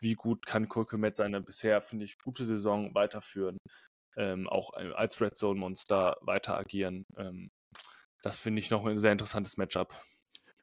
[0.00, 3.58] wie gut kann Kolkemet seine bisher, finde ich, gute Saison weiterführen?
[4.16, 7.04] Ähm, auch als Red Zone Monster weiter agieren.
[7.16, 7.48] Ähm,
[8.22, 9.94] das finde ich noch ein sehr interessantes Matchup.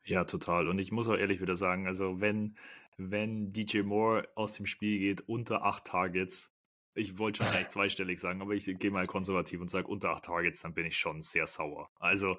[0.06, 0.68] Ja, total.
[0.68, 2.58] Und ich muss auch ehrlich wieder sagen, also wenn,
[2.98, 6.53] wenn DJ Moore aus dem Spiel geht unter acht Targets,
[6.96, 10.26] ich wollte schon eigentlich zweistellig sagen, aber ich gehe mal konservativ und sage unter acht
[10.26, 11.90] Targets, dann bin ich schon sehr sauer.
[12.00, 12.38] Also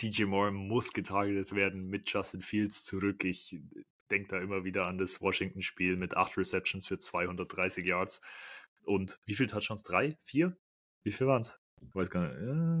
[0.00, 3.24] DJ Moore muss getargetet werden mit Justin Fields zurück.
[3.24, 3.60] Ich
[4.10, 8.20] denke da immer wieder an das Washington-Spiel mit acht Receptions für 230 Yards.
[8.84, 9.82] Und wie viele Touchdowns?
[9.82, 10.16] Drei?
[10.24, 10.56] Vier?
[11.02, 11.60] Wie viel waren es?
[11.92, 12.38] Weiß gar nicht.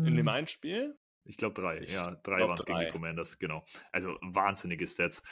[0.08, 0.96] In dem einen Spiel?
[1.24, 1.80] Ich glaube drei.
[1.80, 3.64] Ich ja, drei waren es gegen die Commanders, genau.
[3.92, 5.22] Also wahnsinnige Stats.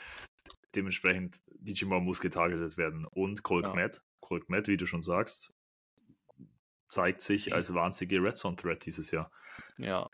[0.74, 3.06] Dementsprechend, DJ Moore muss getargetet werden.
[3.06, 3.72] Und Cole ja.
[3.72, 5.52] Kmet, Cole Kmet, wie du schon sagst,
[6.88, 9.30] zeigt sich als wahnsinnige Red Zone Threat dieses Jahr.
[9.78, 10.08] Ja.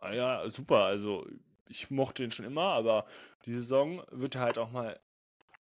[0.00, 0.84] Ah ja, super.
[0.84, 1.26] Also
[1.68, 3.06] ich mochte ihn schon immer, aber
[3.44, 5.00] die Saison wird halt auch mal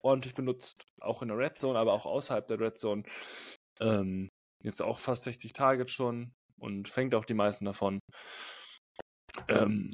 [0.02, 0.86] ordentlich benutzt.
[1.00, 3.04] Auch in der Red Zone, aber auch außerhalb der Red Zone.
[3.80, 4.28] Ähm,
[4.62, 8.00] jetzt auch fast 60 Targets schon und fängt auch die meisten davon.
[9.48, 9.92] Ähm,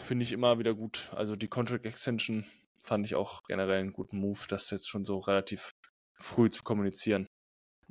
[0.00, 1.10] Finde ich immer wieder gut.
[1.14, 2.46] Also die Contract Extension
[2.78, 5.72] fand ich auch generell einen guten Move, das jetzt schon so relativ
[6.18, 7.26] früh zu kommunizieren.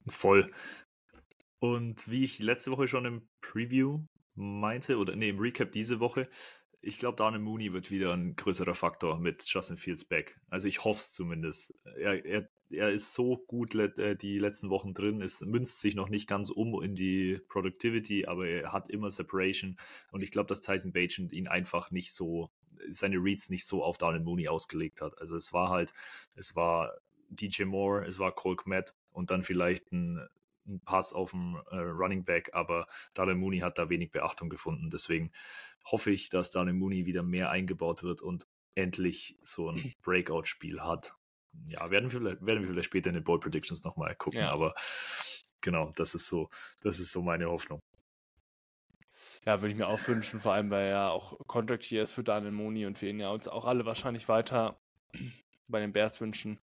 [0.08, 0.52] Voll.
[1.60, 6.28] Und wie ich letzte Woche schon im Preview meinte, oder nee, im Recap diese Woche,
[6.82, 10.40] ich glaube, Darnell Mooney wird wieder ein größerer Faktor mit Justin Fields back.
[10.50, 11.74] Also ich hoffe es zumindest.
[11.98, 16.10] Er, er, er ist so gut äh, die letzten Wochen drin, es münzt sich noch
[16.10, 19.78] nicht ganz um in die Productivity, aber er hat immer Separation
[20.12, 22.52] und ich glaube, dass Tyson Bagent ihn einfach nicht so,
[22.90, 25.18] seine Reads nicht so auf Darnell Mooney ausgelegt hat.
[25.18, 25.92] Also es war halt,
[26.36, 26.94] es war
[27.30, 30.28] DJ Moore, es war Cole Kmet und dann vielleicht ein
[30.68, 34.90] ein Pass auf dem äh, Running Back, aber Darnell Mooney hat da wenig Beachtung gefunden.
[34.90, 35.32] Deswegen
[35.86, 41.14] hoffe ich, dass Darnell Mooney wieder mehr eingebaut wird und endlich so ein Breakout-Spiel hat.
[41.68, 44.52] Ja, werden wir, vielleicht, werden wir vielleicht später in den Ball Predictions nochmal gucken, ja.
[44.52, 44.74] aber
[45.62, 46.50] genau, das ist so,
[46.82, 47.82] das ist so meine Hoffnung.
[49.46, 52.24] Ja, würde ich mir auch wünschen, vor allem, weil er auch Contract hier ist für
[52.24, 54.82] Daniel Mooney und wir ihn ja uns auch alle wahrscheinlich weiter
[55.70, 56.60] bei den Bears wünschen.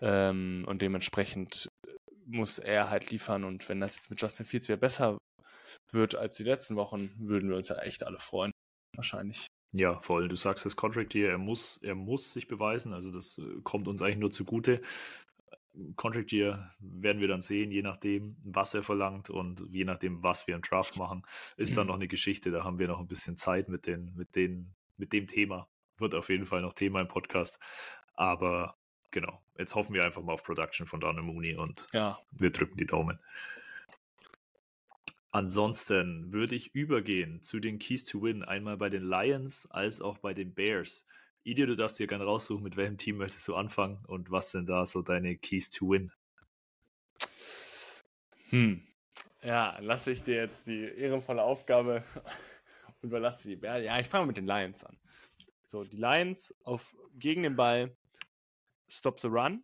[0.00, 1.68] Ähm, und dementsprechend
[2.26, 3.44] muss er halt liefern.
[3.44, 5.18] Und wenn das jetzt mit Justin Fields wieder besser
[5.92, 8.52] wird als die letzten Wochen, würden wir uns ja echt alle freuen.
[8.94, 9.46] Wahrscheinlich.
[9.72, 10.28] Ja, voll.
[10.28, 12.92] Du sagst das Contract hier, er muss, er muss sich beweisen.
[12.92, 14.80] Also das äh, kommt uns eigentlich nur zugute.
[15.96, 20.46] Contract Year werden wir dann sehen, je nachdem, was er verlangt und je nachdem, was
[20.46, 21.22] wir im Draft machen,
[21.56, 22.50] ist dann noch eine Geschichte.
[22.50, 25.68] Da haben wir noch ein bisschen Zeit mit den, mit den, mit dem Thema.
[25.98, 27.58] Wird auf jeden Fall noch Thema im Podcast.
[28.14, 28.76] Aber
[29.16, 32.18] genau, jetzt hoffen wir einfach mal auf Production von Dana Mooney und ja.
[32.32, 33.18] wir drücken die Daumen.
[35.30, 40.18] Ansonsten würde ich übergehen zu den Keys to Win, einmal bei den Lions als auch
[40.18, 41.06] bei den Bears.
[41.44, 44.68] Idio, du darfst dir gerne raussuchen, mit welchem Team möchtest du anfangen und was sind
[44.68, 46.12] da so deine Keys to Win?
[48.50, 48.86] Hm.
[49.42, 52.04] Ja, lasse ich dir jetzt die ehrenvolle Aufgabe
[53.00, 53.82] und überlasse die Bears.
[53.82, 54.98] Ja, ich fange mit den Lions an.
[55.64, 57.96] So, die Lions auf, gegen den Ball
[58.88, 59.62] Stop the Run.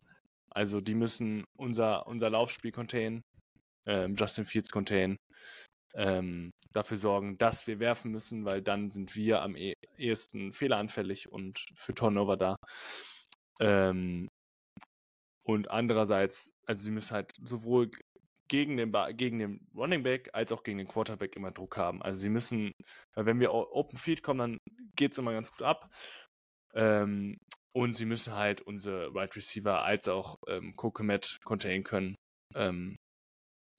[0.49, 3.23] Also die müssen unser, unser Laufspiel containen,
[3.87, 5.17] ähm, Justin Fields containen,
[5.95, 11.31] ähm, dafür sorgen, dass wir werfen müssen, weil dann sind wir am eh ehesten fehleranfällig
[11.31, 12.55] und für Turnover da.
[13.59, 14.27] Ähm,
[15.45, 17.91] und andererseits, also sie müssen halt sowohl
[18.47, 22.01] gegen den, gegen den Running Back als auch gegen den Quarterback immer Druck haben.
[22.01, 22.71] Also sie müssen,
[23.15, 24.57] weil wenn wir Open Field kommen, dann
[24.95, 25.89] geht es immer ganz gut ab.
[26.75, 27.37] Ähm,
[27.73, 32.15] und sie müssen halt unsere Wide Receiver als auch ähm, Kokomet contain können.
[32.55, 32.95] Ähm,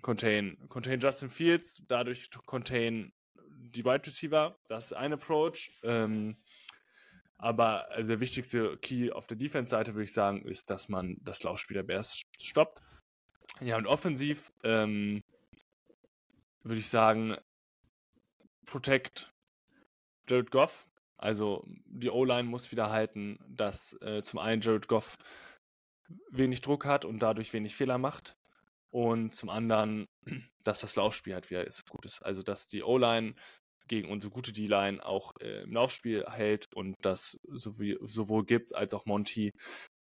[0.02, 3.12] contain, contain Justin Fields, dadurch contain
[3.48, 4.58] die Wide Receiver.
[4.68, 5.70] Das ist ein Approach.
[5.82, 6.36] Ähm,
[7.38, 11.42] aber also der wichtigste Key auf der Defense-Seite, würde ich sagen, ist, dass man das
[11.42, 12.80] Laufspiel der Bears stoppt.
[13.60, 15.22] Ja, und offensiv ähm,
[16.62, 17.36] würde ich sagen,
[18.64, 19.32] protect
[20.28, 20.88] Jared Goff.
[21.24, 25.16] Also die O-Line muss wieder halten, dass äh, zum einen Jared Goff
[26.30, 28.36] wenig Druck hat und dadurch wenig Fehler macht.
[28.90, 30.06] Und zum anderen,
[30.64, 32.20] dass das Laufspiel halt wieder ist, gut ist.
[32.20, 33.34] Also dass die O-Line
[33.88, 38.92] gegen unsere gute D-Line auch äh, im Laufspiel hält und das sowie, sowohl gibt als
[38.92, 39.50] auch Monty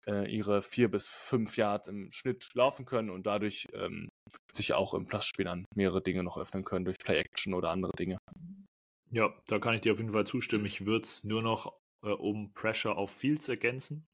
[0.06, 4.08] äh, ihre vier bis fünf Yards im Schnitt laufen können und dadurch ähm,
[4.50, 8.16] sich auch im Passspiel an mehrere Dinge noch öffnen können durch Play-Action oder andere Dinge.
[9.12, 10.64] Ja, da kann ich dir auf jeden Fall zustimmen.
[10.64, 14.06] Ich würde es nur noch äh, um Pressure auf Fields ergänzen.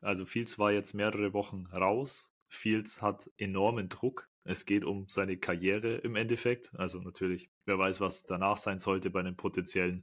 [0.00, 2.34] Also Fields war jetzt mehrere Wochen raus.
[2.48, 4.26] Fields hat enormen Druck.
[4.44, 6.72] Es geht um seine Karriere im Endeffekt.
[6.74, 10.02] Also natürlich, wer weiß, was danach sein sollte bei einem potenziellen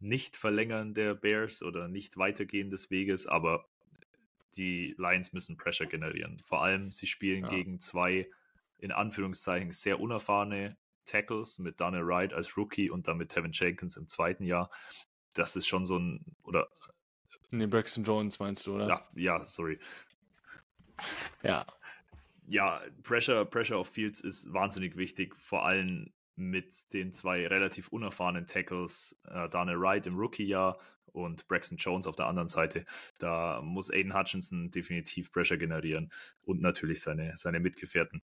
[0.00, 3.28] Nicht-Verlängern der Bears oder nicht weitergehen des Weges.
[3.28, 3.68] Aber
[4.56, 6.40] die Lions müssen Pressure generieren.
[6.44, 7.50] Vor allem, sie spielen ja.
[7.50, 8.28] gegen zwei
[8.78, 10.76] in Anführungszeichen sehr unerfahrene
[11.08, 14.70] Tackles mit Daniel Wright als Rookie und dann mit Tevin Jenkins im zweiten Jahr.
[15.32, 16.68] Das ist schon so ein, oder.
[17.50, 18.88] Nee, Braxton Jones meinst du, oder?
[18.88, 19.78] Ja, ja, sorry.
[21.42, 21.66] Ja.
[22.46, 28.46] Ja, Pressure, Pressure auf Fields ist wahnsinnig wichtig, vor allem mit den zwei relativ unerfahrenen
[28.46, 30.78] Tackles, äh, Daniel Wright im Rookie-Jahr
[31.12, 32.84] und Braxton Jones auf der anderen Seite.
[33.18, 36.10] Da muss Aiden Hutchinson definitiv Pressure generieren
[36.46, 38.22] und natürlich seine, seine Mitgefährten.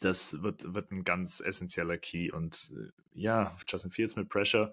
[0.00, 2.30] Das wird, wird ein ganz essentieller Key.
[2.32, 4.72] Und äh, ja, Justin Fields mit Pressure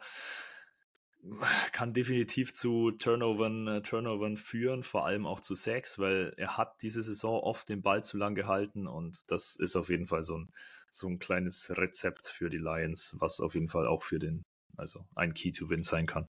[1.72, 6.82] kann definitiv zu Turnovern, äh, Turnovern führen, vor allem auch zu Sacks, weil er hat
[6.82, 10.38] diese Saison oft den Ball zu lang gehalten und das ist auf jeden Fall so
[10.38, 10.52] ein,
[10.90, 14.44] so ein kleines Rezept für die Lions, was auf jeden Fall auch für den,
[14.78, 16.28] also ein Key to Win sein kann.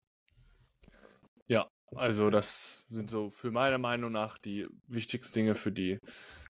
[1.46, 5.98] Ja, also das sind so für meine Meinung nach die wichtigsten Dinge für die,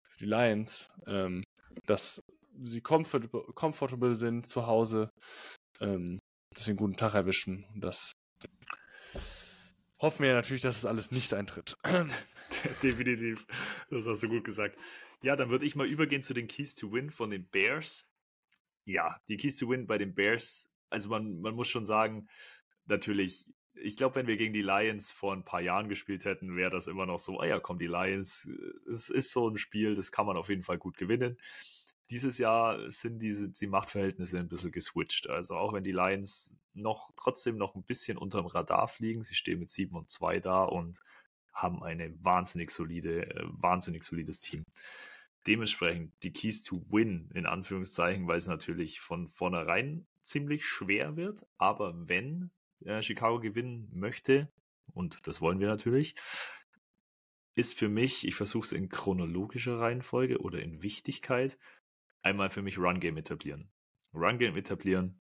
[0.03, 1.41] für die Lions, ähm,
[1.85, 2.21] dass
[2.63, 5.09] sie comfortable, comfortable sind zu Hause,
[5.79, 6.19] ähm,
[6.53, 8.11] dass sie einen guten Tag erwischen und das
[9.99, 11.75] hoffen wir natürlich, dass es alles nicht eintritt.
[12.83, 13.45] Definitiv,
[13.89, 14.77] das hast du gut gesagt.
[15.21, 18.05] Ja, dann würde ich mal übergehen zu den Keys to Win von den Bears.
[18.85, 22.27] Ja, die Keys to Win bei den Bears, also man, man muss schon sagen,
[22.85, 26.71] natürlich ich glaube, wenn wir gegen die Lions vor ein paar Jahren gespielt hätten, wäre
[26.71, 28.49] das immer noch so, ah ja, komm, die Lions,
[28.89, 31.37] es ist so ein Spiel, das kann man auf jeden Fall gut gewinnen.
[32.09, 35.29] Dieses Jahr sind diese die Machtverhältnisse ein bisschen geswitcht.
[35.29, 39.59] Also auch wenn die Lions noch trotzdem noch ein bisschen unterm Radar fliegen, sie stehen
[39.59, 41.01] mit 7 und 2 da und
[41.53, 44.63] haben eine wahnsinnig solide, äh, wahnsinnig solides Team.
[45.45, 51.45] Dementsprechend die Keys to Win, in Anführungszeichen, weil es natürlich von vornherein ziemlich schwer wird.
[51.57, 52.51] Aber wenn
[52.85, 54.51] äh, Chicago gewinnen möchte,
[54.93, 56.15] und das wollen wir natürlich,
[57.55, 61.57] ist für mich, ich versuche es in chronologischer Reihenfolge oder in Wichtigkeit,
[62.21, 63.69] einmal für mich Run Game etablieren.
[64.13, 65.19] Run Game etablieren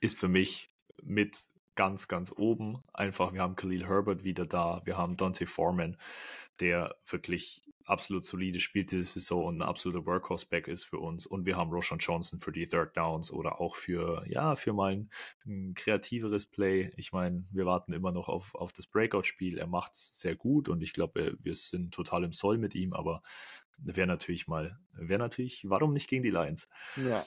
[0.00, 2.82] ist für mich mit ganz, ganz oben.
[2.92, 5.96] Einfach, wir haben Khalil Herbert wieder da, wir haben Dante Foreman,
[6.60, 11.24] der wirklich absolut solide spielt diese Saison und ein absoluter Workhorse-Back ist für uns.
[11.24, 15.06] Und wir haben Roshan Johnson für die Third Downs oder auch für, ja, für mal
[15.44, 16.92] ein, kreativeres Play.
[16.96, 19.58] Ich meine, wir warten immer noch auf, auf das Breakout-Spiel.
[19.58, 22.92] Er macht es sehr gut und ich glaube, wir sind total im Soll mit ihm,
[22.92, 23.22] aber
[23.78, 26.68] wäre natürlich mal, wäre natürlich, warum nicht gegen die Lions?
[26.96, 27.24] Ja.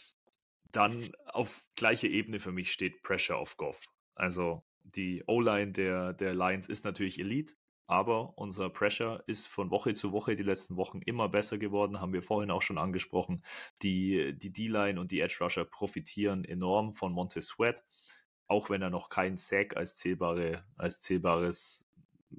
[0.72, 3.86] Dann auf gleiche Ebene für mich steht Pressure auf Goff.
[4.20, 7.54] Also die O-Line der, der Lions ist natürlich Elite.
[7.88, 12.14] Aber unser Pressure ist von Woche zu Woche die letzten Wochen immer besser geworden, haben
[12.14, 13.42] wir vorhin auch schon angesprochen.
[13.82, 17.84] Die, D-Line und die Edge Rusher profitieren enorm von Montez Sweat,
[18.46, 21.90] auch wenn er noch keinen Sack als, zählbare, als zählbares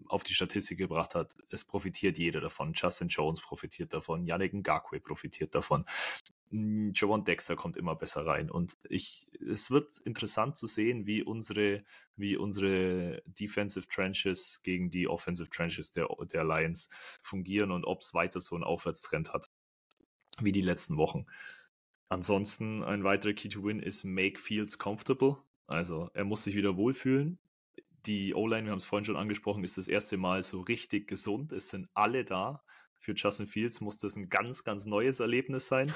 [0.07, 1.35] auf die Statistik gebracht hat.
[1.49, 2.73] Es profitiert jeder davon.
[2.75, 5.85] Justin Jones profitiert davon, Yannick Ngakwe profitiert davon.
[6.53, 8.51] Javon Dexter kommt immer besser rein.
[8.51, 11.85] Und ich, es wird interessant zu sehen, wie unsere,
[12.17, 16.89] wie unsere Defensive Trenches gegen die Offensive Trenches der, der Lions
[17.23, 19.49] fungieren und ob es weiter so einen Aufwärtstrend hat,
[20.41, 21.27] wie die letzten Wochen.
[22.09, 25.37] Ansonsten ein weiterer Key to Win ist Make Fields comfortable.
[25.69, 27.39] Also er muss sich wieder wohlfühlen.
[28.07, 31.53] Die O-Line, wir haben es vorhin schon angesprochen, ist das erste Mal so richtig gesund.
[31.53, 32.65] Es sind alle da.
[32.99, 35.95] Für Justin Fields muss das ein ganz, ganz neues Erlebnis sein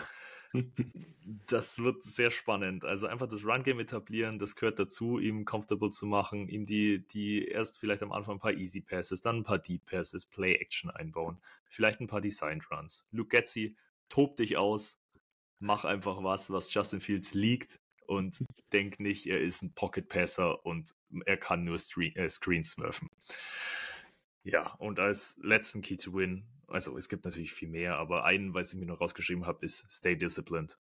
[1.47, 2.85] das wird sehr spannend.
[2.85, 7.47] Also einfach das Run-Game etablieren, das gehört dazu, ihm comfortable zu machen, ihm die, die
[7.47, 11.41] erst vielleicht am Anfang ein paar Easy Passes, dann ein paar Deep Passes, Play-Action einbauen,
[11.67, 13.05] vielleicht ein paar Designed Runs.
[13.11, 13.77] Luke Getzi,
[14.09, 14.99] tob dich aus,
[15.59, 20.65] mach einfach was, was Justin Fields liegt und denk nicht, er ist ein Pocket Passer
[20.65, 20.95] und
[21.27, 23.09] er kann nur Screen, äh, Screens werfen.
[24.45, 28.55] Ja, und als letzten Key to Win also es gibt natürlich viel mehr, aber einen,
[28.55, 30.79] was ich mir noch rausgeschrieben habe, ist Stay Disciplined.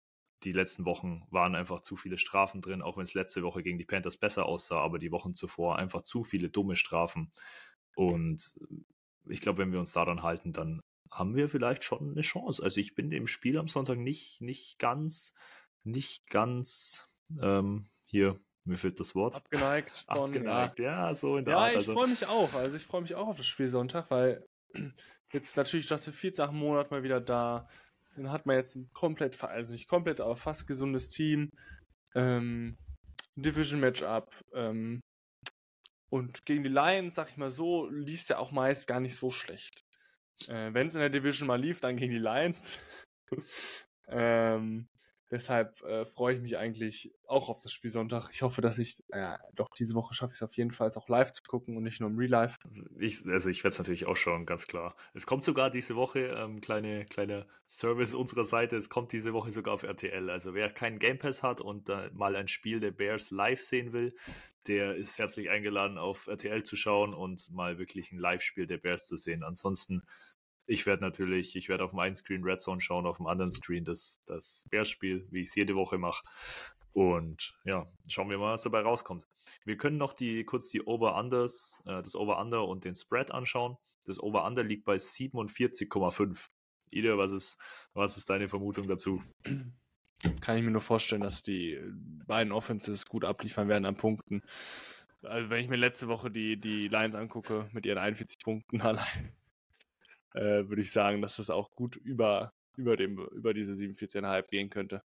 [0.44, 3.78] die letzten Wochen waren einfach zu viele Strafen drin, auch wenn es letzte Woche gegen
[3.78, 7.32] die Panthers besser aussah, aber die Wochen zuvor einfach zu viele dumme Strafen.
[7.96, 8.56] Und
[9.26, 10.80] ich glaube, wenn wir uns daran halten, dann
[11.10, 12.62] haben wir vielleicht schon eine Chance.
[12.62, 15.34] Also ich bin dem Spiel am Sonntag nicht, nicht ganz,
[15.82, 17.08] nicht ganz
[17.40, 19.34] ähm, hier, mir fehlt das Wort.
[19.34, 20.30] Abgeneigt von.
[20.30, 21.70] Abgeneigt, ja, so in der Ja, Art.
[21.70, 22.52] ich Also, freue mich auch.
[22.54, 24.44] Also ich freue mich auch auf das Spiel Sonntag, weil
[25.32, 27.68] jetzt natürlich Justin Fields nach einem Monat mal wieder da.
[28.16, 31.50] Dann hat man jetzt ein komplett, also nicht komplett, aber fast gesundes Team.
[32.14, 32.76] Ähm,
[33.36, 34.28] Division Matchup.
[34.54, 35.00] Ähm,
[36.10, 39.14] und gegen die Lions, sag ich mal so, lief es ja auch meist gar nicht
[39.16, 39.80] so schlecht.
[40.46, 42.78] Äh, Wenn es in der Division mal lief, dann gegen die Lions.
[44.08, 44.88] ähm,
[45.30, 48.30] deshalb äh, freue ich mich eigentlich auch auf das Spiel Sonntag.
[48.32, 50.96] Ich hoffe, dass ich, äh, doch diese Woche schaffe ich es auf jeden Fall, es
[50.96, 52.58] auch live zu gucken und nicht nur im Real Life.
[52.98, 54.96] ich, also ich werde es natürlich auch schauen, ganz klar.
[55.14, 59.50] Es kommt sogar diese Woche, ähm, kleine, kleiner Service unserer Seite, es kommt diese Woche
[59.50, 60.30] sogar auf RTL.
[60.30, 63.92] Also wer keinen Game Pass hat und äh, mal ein Spiel der Bears live sehen
[63.92, 64.14] will,
[64.68, 69.06] der ist herzlich eingeladen, auf RTL zu schauen und mal wirklich ein Live-Spiel der Bears
[69.06, 69.42] zu sehen.
[69.42, 70.02] Ansonsten,
[70.68, 73.50] ich werde natürlich, ich werde auf dem einen Screen Red Zone schauen, auf dem anderen
[73.50, 76.22] Screen das, das Bears-Spiel, wie ich es jede Woche mache.
[76.92, 79.26] Und ja, schauen wir mal, was dabei rauskommt.
[79.64, 83.78] Wir können noch die kurz die Over-Unders, äh, das Over-Under und den Spread anschauen.
[84.04, 86.48] Das Over-Under liegt bei 47,5.
[86.90, 87.58] Ida, was ist,
[87.94, 89.22] was ist deine Vermutung dazu?
[90.40, 91.78] Kann ich mir nur vorstellen, dass die
[92.26, 94.42] beiden Offenses gut abliefern werden an Punkten.
[95.22, 99.32] Also wenn ich mir letzte Woche die, die Lions angucke mit ihren 41 Punkten allein,
[100.34, 104.70] äh, würde ich sagen, dass das auch gut über, über, dem, über diese 47,5 gehen
[104.70, 105.02] könnte.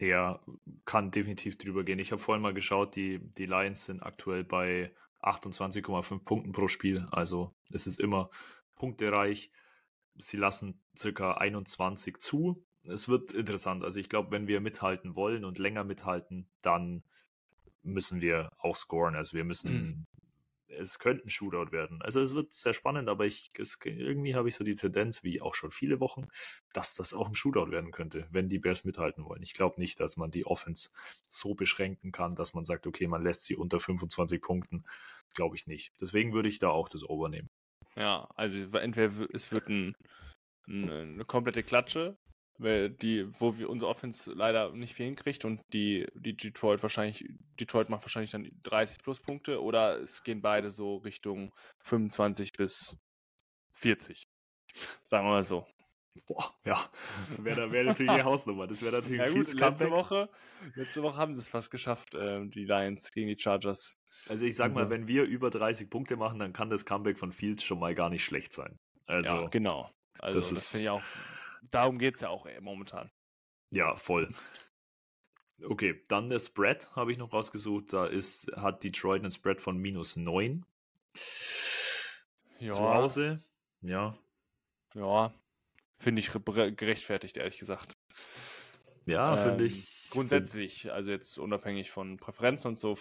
[0.00, 0.40] Ja,
[0.86, 1.98] kann definitiv drüber gehen.
[1.98, 7.06] Ich habe vorhin mal geschaut, die, die Lions sind aktuell bei 28,5 Punkten pro Spiel.
[7.10, 8.30] Also es ist immer
[8.76, 9.50] punktereich.
[10.16, 12.64] Sie lassen circa 21 zu.
[12.84, 13.84] Es wird interessant.
[13.84, 17.02] Also ich glaube, wenn wir mithalten wollen und länger mithalten, dann
[17.82, 19.16] müssen wir auch scoren.
[19.16, 20.06] Also wir müssen,
[20.78, 22.02] es könnte ein Shootout werden.
[22.02, 25.40] Also es wird sehr spannend, aber ich, es, irgendwie habe ich so die Tendenz, wie
[25.40, 26.28] auch schon viele Wochen,
[26.72, 29.42] dass das auch ein Shootout werden könnte, wenn die Bears mithalten wollen.
[29.42, 30.90] Ich glaube nicht, dass man die Offense
[31.26, 34.84] so beschränken kann, dass man sagt, okay, man lässt sie unter 25 Punkten.
[35.34, 35.92] Glaube ich nicht.
[36.00, 37.50] Deswegen würde ich da auch das Over nehmen.
[37.96, 39.96] Ja, also entweder es wird ein,
[40.68, 42.16] ein, eine komplette Klatsche,
[42.60, 47.24] die, wo wir unsere Offense leider nicht viel hinkriegt und die, die Detroit wahrscheinlich,
[47.58, 52.96] Detroit macht wahrscheinlich dann 30 Pluspunkte oder es gehen beide so Richtung 25 bis
[53.72, 54.24] 40.
[55.06, 55.66] Sagen wir mal so.
[56.26, 56.90] Boah, ja,
[57.38, 58.66] wäre wär natürlich die Hausnummer.
[58.66, 59.90] Das wäre natürlich Ja ein gut, letzte.
[59.90, 60.28] Woche,
[60.74, 63.96] letzte Woche haben sie es fast geschafft, ähm, die Lions gegen die Chargers.
[64.28, 67.16] Also ich sag mal, Also- wenn wir über 30 Punkte machen, dann kann das Comeback
[67.18, 68.76] von Fields schon mal gar nicht schlecht sein.
[69.06, 69.88] Also ja, genau.
[70.18, 71.02] Also das das, finde ich auch,
[71.62, 73.10] darum geht es ja auch äh, momentan.
[73.70, 74.34] Ja, voll.
[75.62, 77.92] Okay, dann der Spread habe ich noch rausgesucht.
[77.92, 80.64] Da ist, hat Detroit einen Spread von minus 9.
[82.58, 83.42] Ja, Zu Hause.
[83.82, 84.14] Ja.
[84.94, 85.32] Ja,
[85.98, 87.92] finde ich re- gerechtfertigt, ehrlich gesagt.
[89.06, 90.08] Ja, finde Ähm, ich.
[90.10, 92.98] Grundsätzlich, also jetzt unabhängig von Präferenzen und so,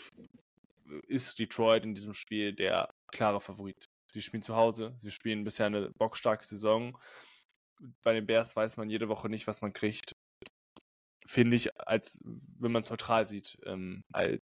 [1.08, 3.90] ist Detroit in diesem Spiel der klare Favorit.
[4.12, 6.98] Sie spielen zu Hause, sie spielen bisher eine bockstarke Saison.
[8.04, 10.16] Bei den Bears weiß man jede Woche nicht, was man kriegt.
[11.26, 14.40] Finde ich, als wenn man es neutral sieht, ähm, als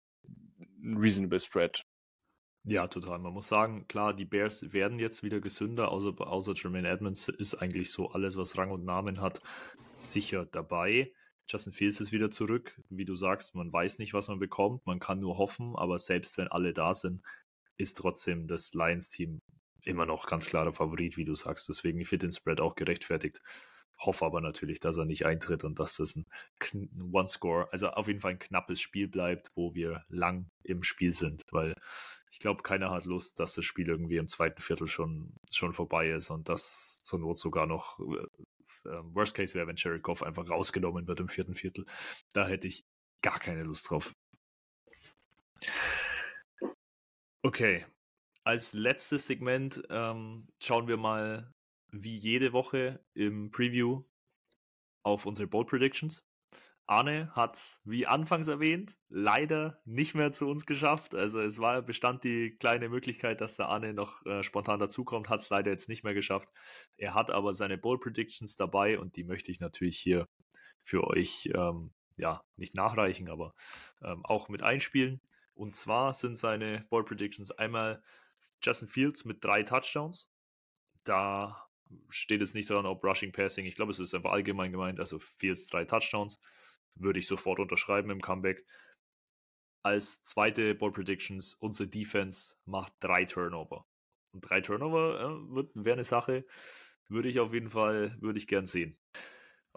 [0.83, 1.81] ein reasonable spread.
[2.67, 3.19] Ja, total.
[3.19, 7.55] Man muss sagen, klar, die Bears werden jetzt wieder gesünder, außer, außer Jermaine Edmonds ist
[7.55, 9.39] eigentlich so alles, was Rang und Namen hat,
[9.93, 11.11] sicher dabei.
[11.47, 12.75] Justin Fields ist wieder zurück.
[12.89, 14.85] Wie du sagst, man weiß nicht, was man bekommt.
[14.87, 17.21] Man kann nur hoffen, aber selbst wenn alle da sind,
[17.77, 19.41] ist trotzdem das Lions-Team
[19.85, 21.69] immer noch ganz klarer Favorit, wie du sagst.
[21.69, 23.41] Deswegen ich finde den Spread auch gerechtfertigt.
[23.97, 26.25] Hoffe aber natürlich, dass er nicht eintritt und dass das ein
[27.13, 31.43] One-Score, also auf jeden Fall ein knappes Spiel bleibt, wo wir lang im Spiel sind,
[31.51, 31.75] weil
[32.29, 36.09] ich glaube, keiner hat Lust, dass das Spiel irgendwie im zweiten Viertel schon, schon vorbei
[36.09, 40.49] ist und das zur Not sogar noch äh, äh, Worst Case wäre, wenn Goff einfach
[40.49, 41.85] rausgenommen wird im vierten Viertel.
[42.33, 42.83] Da hätte ich
[43.21, 44.13] gar keine Lust drauf.
[47.41, 47.85] Okay,
[48.45, 51.51] als letztes Segment ähm, schauen wir mal
[51.91, 54.03] wie jede Woche im Preview
[55.03, 56.23] auf unsere Bold Predictions.
[56.87, 61.15] Arne hat es, wie anfangs erwähnt, leider nicht mehr zu uns geschafft.
[61.15, 65.39] Also es war bestand die kleine Möglichkeit, dass der Arne noch äh, spontan dazukommt, hat
[65.39, 66.49] es leider jetzt nicht mehr geschafft.
[66.97, 70.27] Er hat aber seine Bold Predictions dabei und die möchte ich natürlich hier
[70.83, 73.55] für euch ähm, ja nicht nachreichen, aber
[74.03, 75.19] ähm, auch mit einspielen.
[75.55, 78.03] Und zwar sind seine Bold Predictions einmal
[78.61, 80.29] Justin Fields mit drei Touchdowns.
[81.03, 81.67] Da
[82.09, 83.65] steht es nicht dran, ob Rushing, Passing.
[83.65, 84.99] Ich glaube, es ist einfach allgemein gemeint.
[84.99, 86.39] Also Fields drei Touchdowns.
[86.95, 88.65] würde ich sofort unterschreiben im Comeback.
[89.83, 93.85] Als zweite Ball Predictions, unsere Defense macht drei Turnover.
[94.31, 96.45] Und drei Turnover äh, wäre eine Sache,
[97.07, 98.97] würde ich auf jeden Fall, würde ich gern sehen.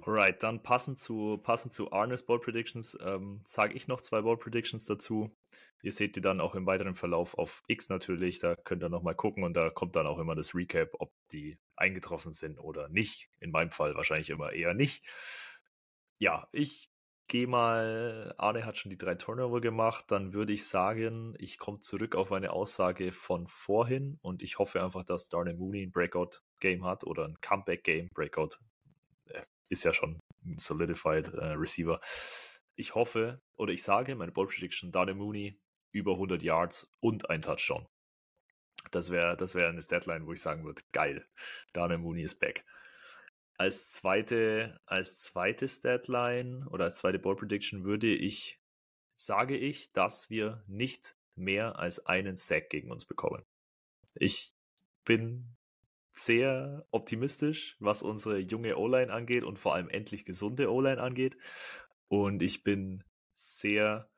[0.03, 4.36] Alright, dann passend zu, passend zu Arnes Ball Predictions ähm, sage ich noch zwei Ball
[4.36, 5.36] Predictions dazu.
[5.82, 8.38] Ihr seht die dann auch im weiteren Verlauf auf X natürlich.
[8.38, 11.59] Da könnt ihr nochmal gucken und da kommt dann auch immer das Recap, ob die
[11.76, 13.28] eingetroffen sind oder nicht.
[13.40, 15.07] In meinem Fall wahrscheinlich immer eher nicht.
[16.18, 16.90] Ja, ich
[17.28, 21.80] gehe mal, Arne hat schon die drei Turnover gemacht, dann würde ich sagen, ich komme
[21.80, 26.84] zurück auf eine Aussage von vorhin und ich hoffe einfach, dass Darnell Mooney ein Breakout-Game
[26.84, 28.09] hat oder ein Comeback-Game.
[28.14, 28.59] Breakout
[29.69, 32.01] ist ja schon ein solidified äh, Receiver.
[32.75, 35.59] Ich hoffe, oder ich sage, meine Ball Prediction, Darnell Mooney
[35.93, 37.87] über 100 Yards und ein Touchdown.
[38.91, 41.27] Das wäre das wär eine Deadline, wo ich sagen würde, geil,
[41.73, 42.64] Darnell Mooney ist back.
[43.57, 48.61] Als zweite, als zweites Deadline oder als zweite Ball Prediction würde ich,
[49.16, 53.45] sage ich, dass wir nicht mehr als einen Sack gegen uns bekommen.
[54.14, 54.55] Ich
[55.05, 55.57] bin
[56.19, 61.37] sehr optimistisch, was unsere junge O-Line angeht und vor allem endlich gesunde O-Line angeht.
[62.09, 64.11] Und ich bin sehr,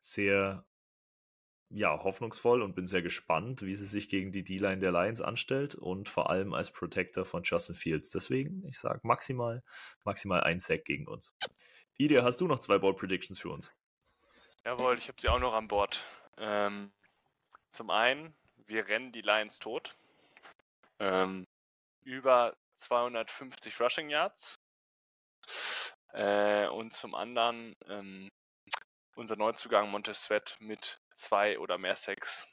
[0.00, 0.66] sehr
[1.68, 5.74] ja, hoffnungsvoll und bin sehr gespannt, wie sie sich gegen die D-Line der Lions anstellt
[5.74, 8.10] und vor allem als Protector von Justin Fields.
[8.10, 9.62] Deswegen, ich sage maximal,
[10.04, 11.36] maximal ein Sack gegen uns.
[11.98, 13.72] Idea, hast du noch zwei Ball Predictions für uns?
[14.64, 16.04] Jawohl, ich habe sie auch noch an Bord.
[16.38, 16.92] Ähm,
[17.68, 18.34] zum einen,
[18.66, 19.96] wir rennen die Lions tot.
[20.98, 21.46] Ähm,
[22.02, 24.58] über 250 Rushing Yards.
[26.12, 28.30] Äh, und zum anderen ähm,
[29.16, 32.46] unser Neuzugang Montesvet mit zwei oder mehr Sex.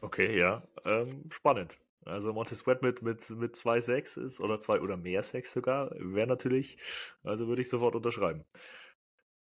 [0.00, 0.62] Okay, ja.
[0.84, 1.78] Ähm, spannend.
[2.04, 6.28] Also Montesquiet mit, mit, mit zwei Sex ist, oder zwei oder mehr Sex sogar, wäre
[6.28, 6.78] natürlich,
[7.24, 8.44] also würde ich sofort unterschreiben.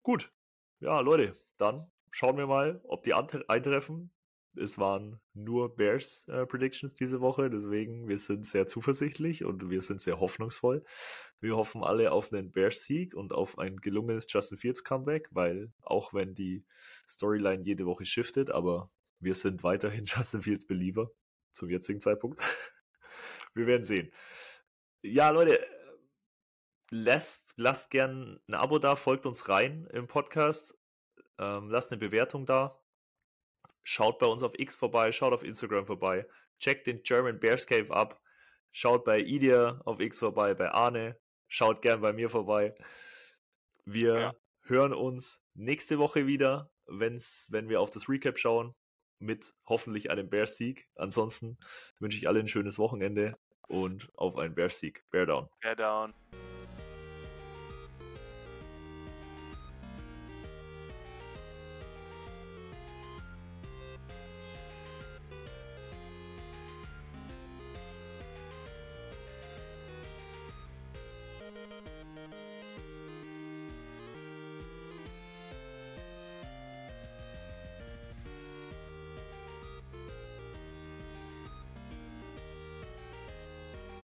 [0.02, 0.32] Gut.
[0.80, 4.10] Ja, Leute, dann schauen wir mal, ob die eintreffen.
[4.56, 9.82] Es waren nur Bears äh, Predictions diese Woche, deswegen wir sind sehr zuversichtlich und wir
[9.82, 10.84] sind sehr hoffnungsvoll.
[11.40, 15.72] Wir hoffen alle auf einen Bears Sieg und auf ein gelungenes Justin Fields Comeback, weil
[15.82, 16.64] auch wenn die
[17.08, 18.90] Storyline jede Woche shiftet, aber
[19.20, 21.10] wir sind weiterhin Justin Fields Believer
[21.50, 22.40] zum jetzigen Zeitpunkt.
[23.54, 24.10] wir werden sehen.
[25.02, 25.58] Ja, Leute,
[26.90, 30.76] lasst, lasst gern ein Abo da, folgt uns rein im Podcast,
[31.38, 32.80] ähm, lasst eine Bewertung da
[33.88, 36.26] Schaut bei uns auf X vorbei, schaut auf Instagram vorbei,
[36.58, 38.20] checkt den German Bears Cave ab,
[38.72, 41.16] schaut bei Idia auf X vorbei, bei Arne,
[41.46, 42.74] schaut gern bei mir vorbei.
[43.84, 44.34] Wir ja.
[44.62, 48.74] hören uns nächste Woche wieder, wenn's, wenn wir auf das Recap schauen,
[49.20, 50.88] mit hoffentlich einem Bears-Sieg.
[50.96, 51.56] Ansonsten
[52.00, 55.04] wünsche ich allen ein schönes Wochenende und auf einen Bears-Sieg.
[55.10, 55.48] Bear down.
[55.60, 56.12] Bear down.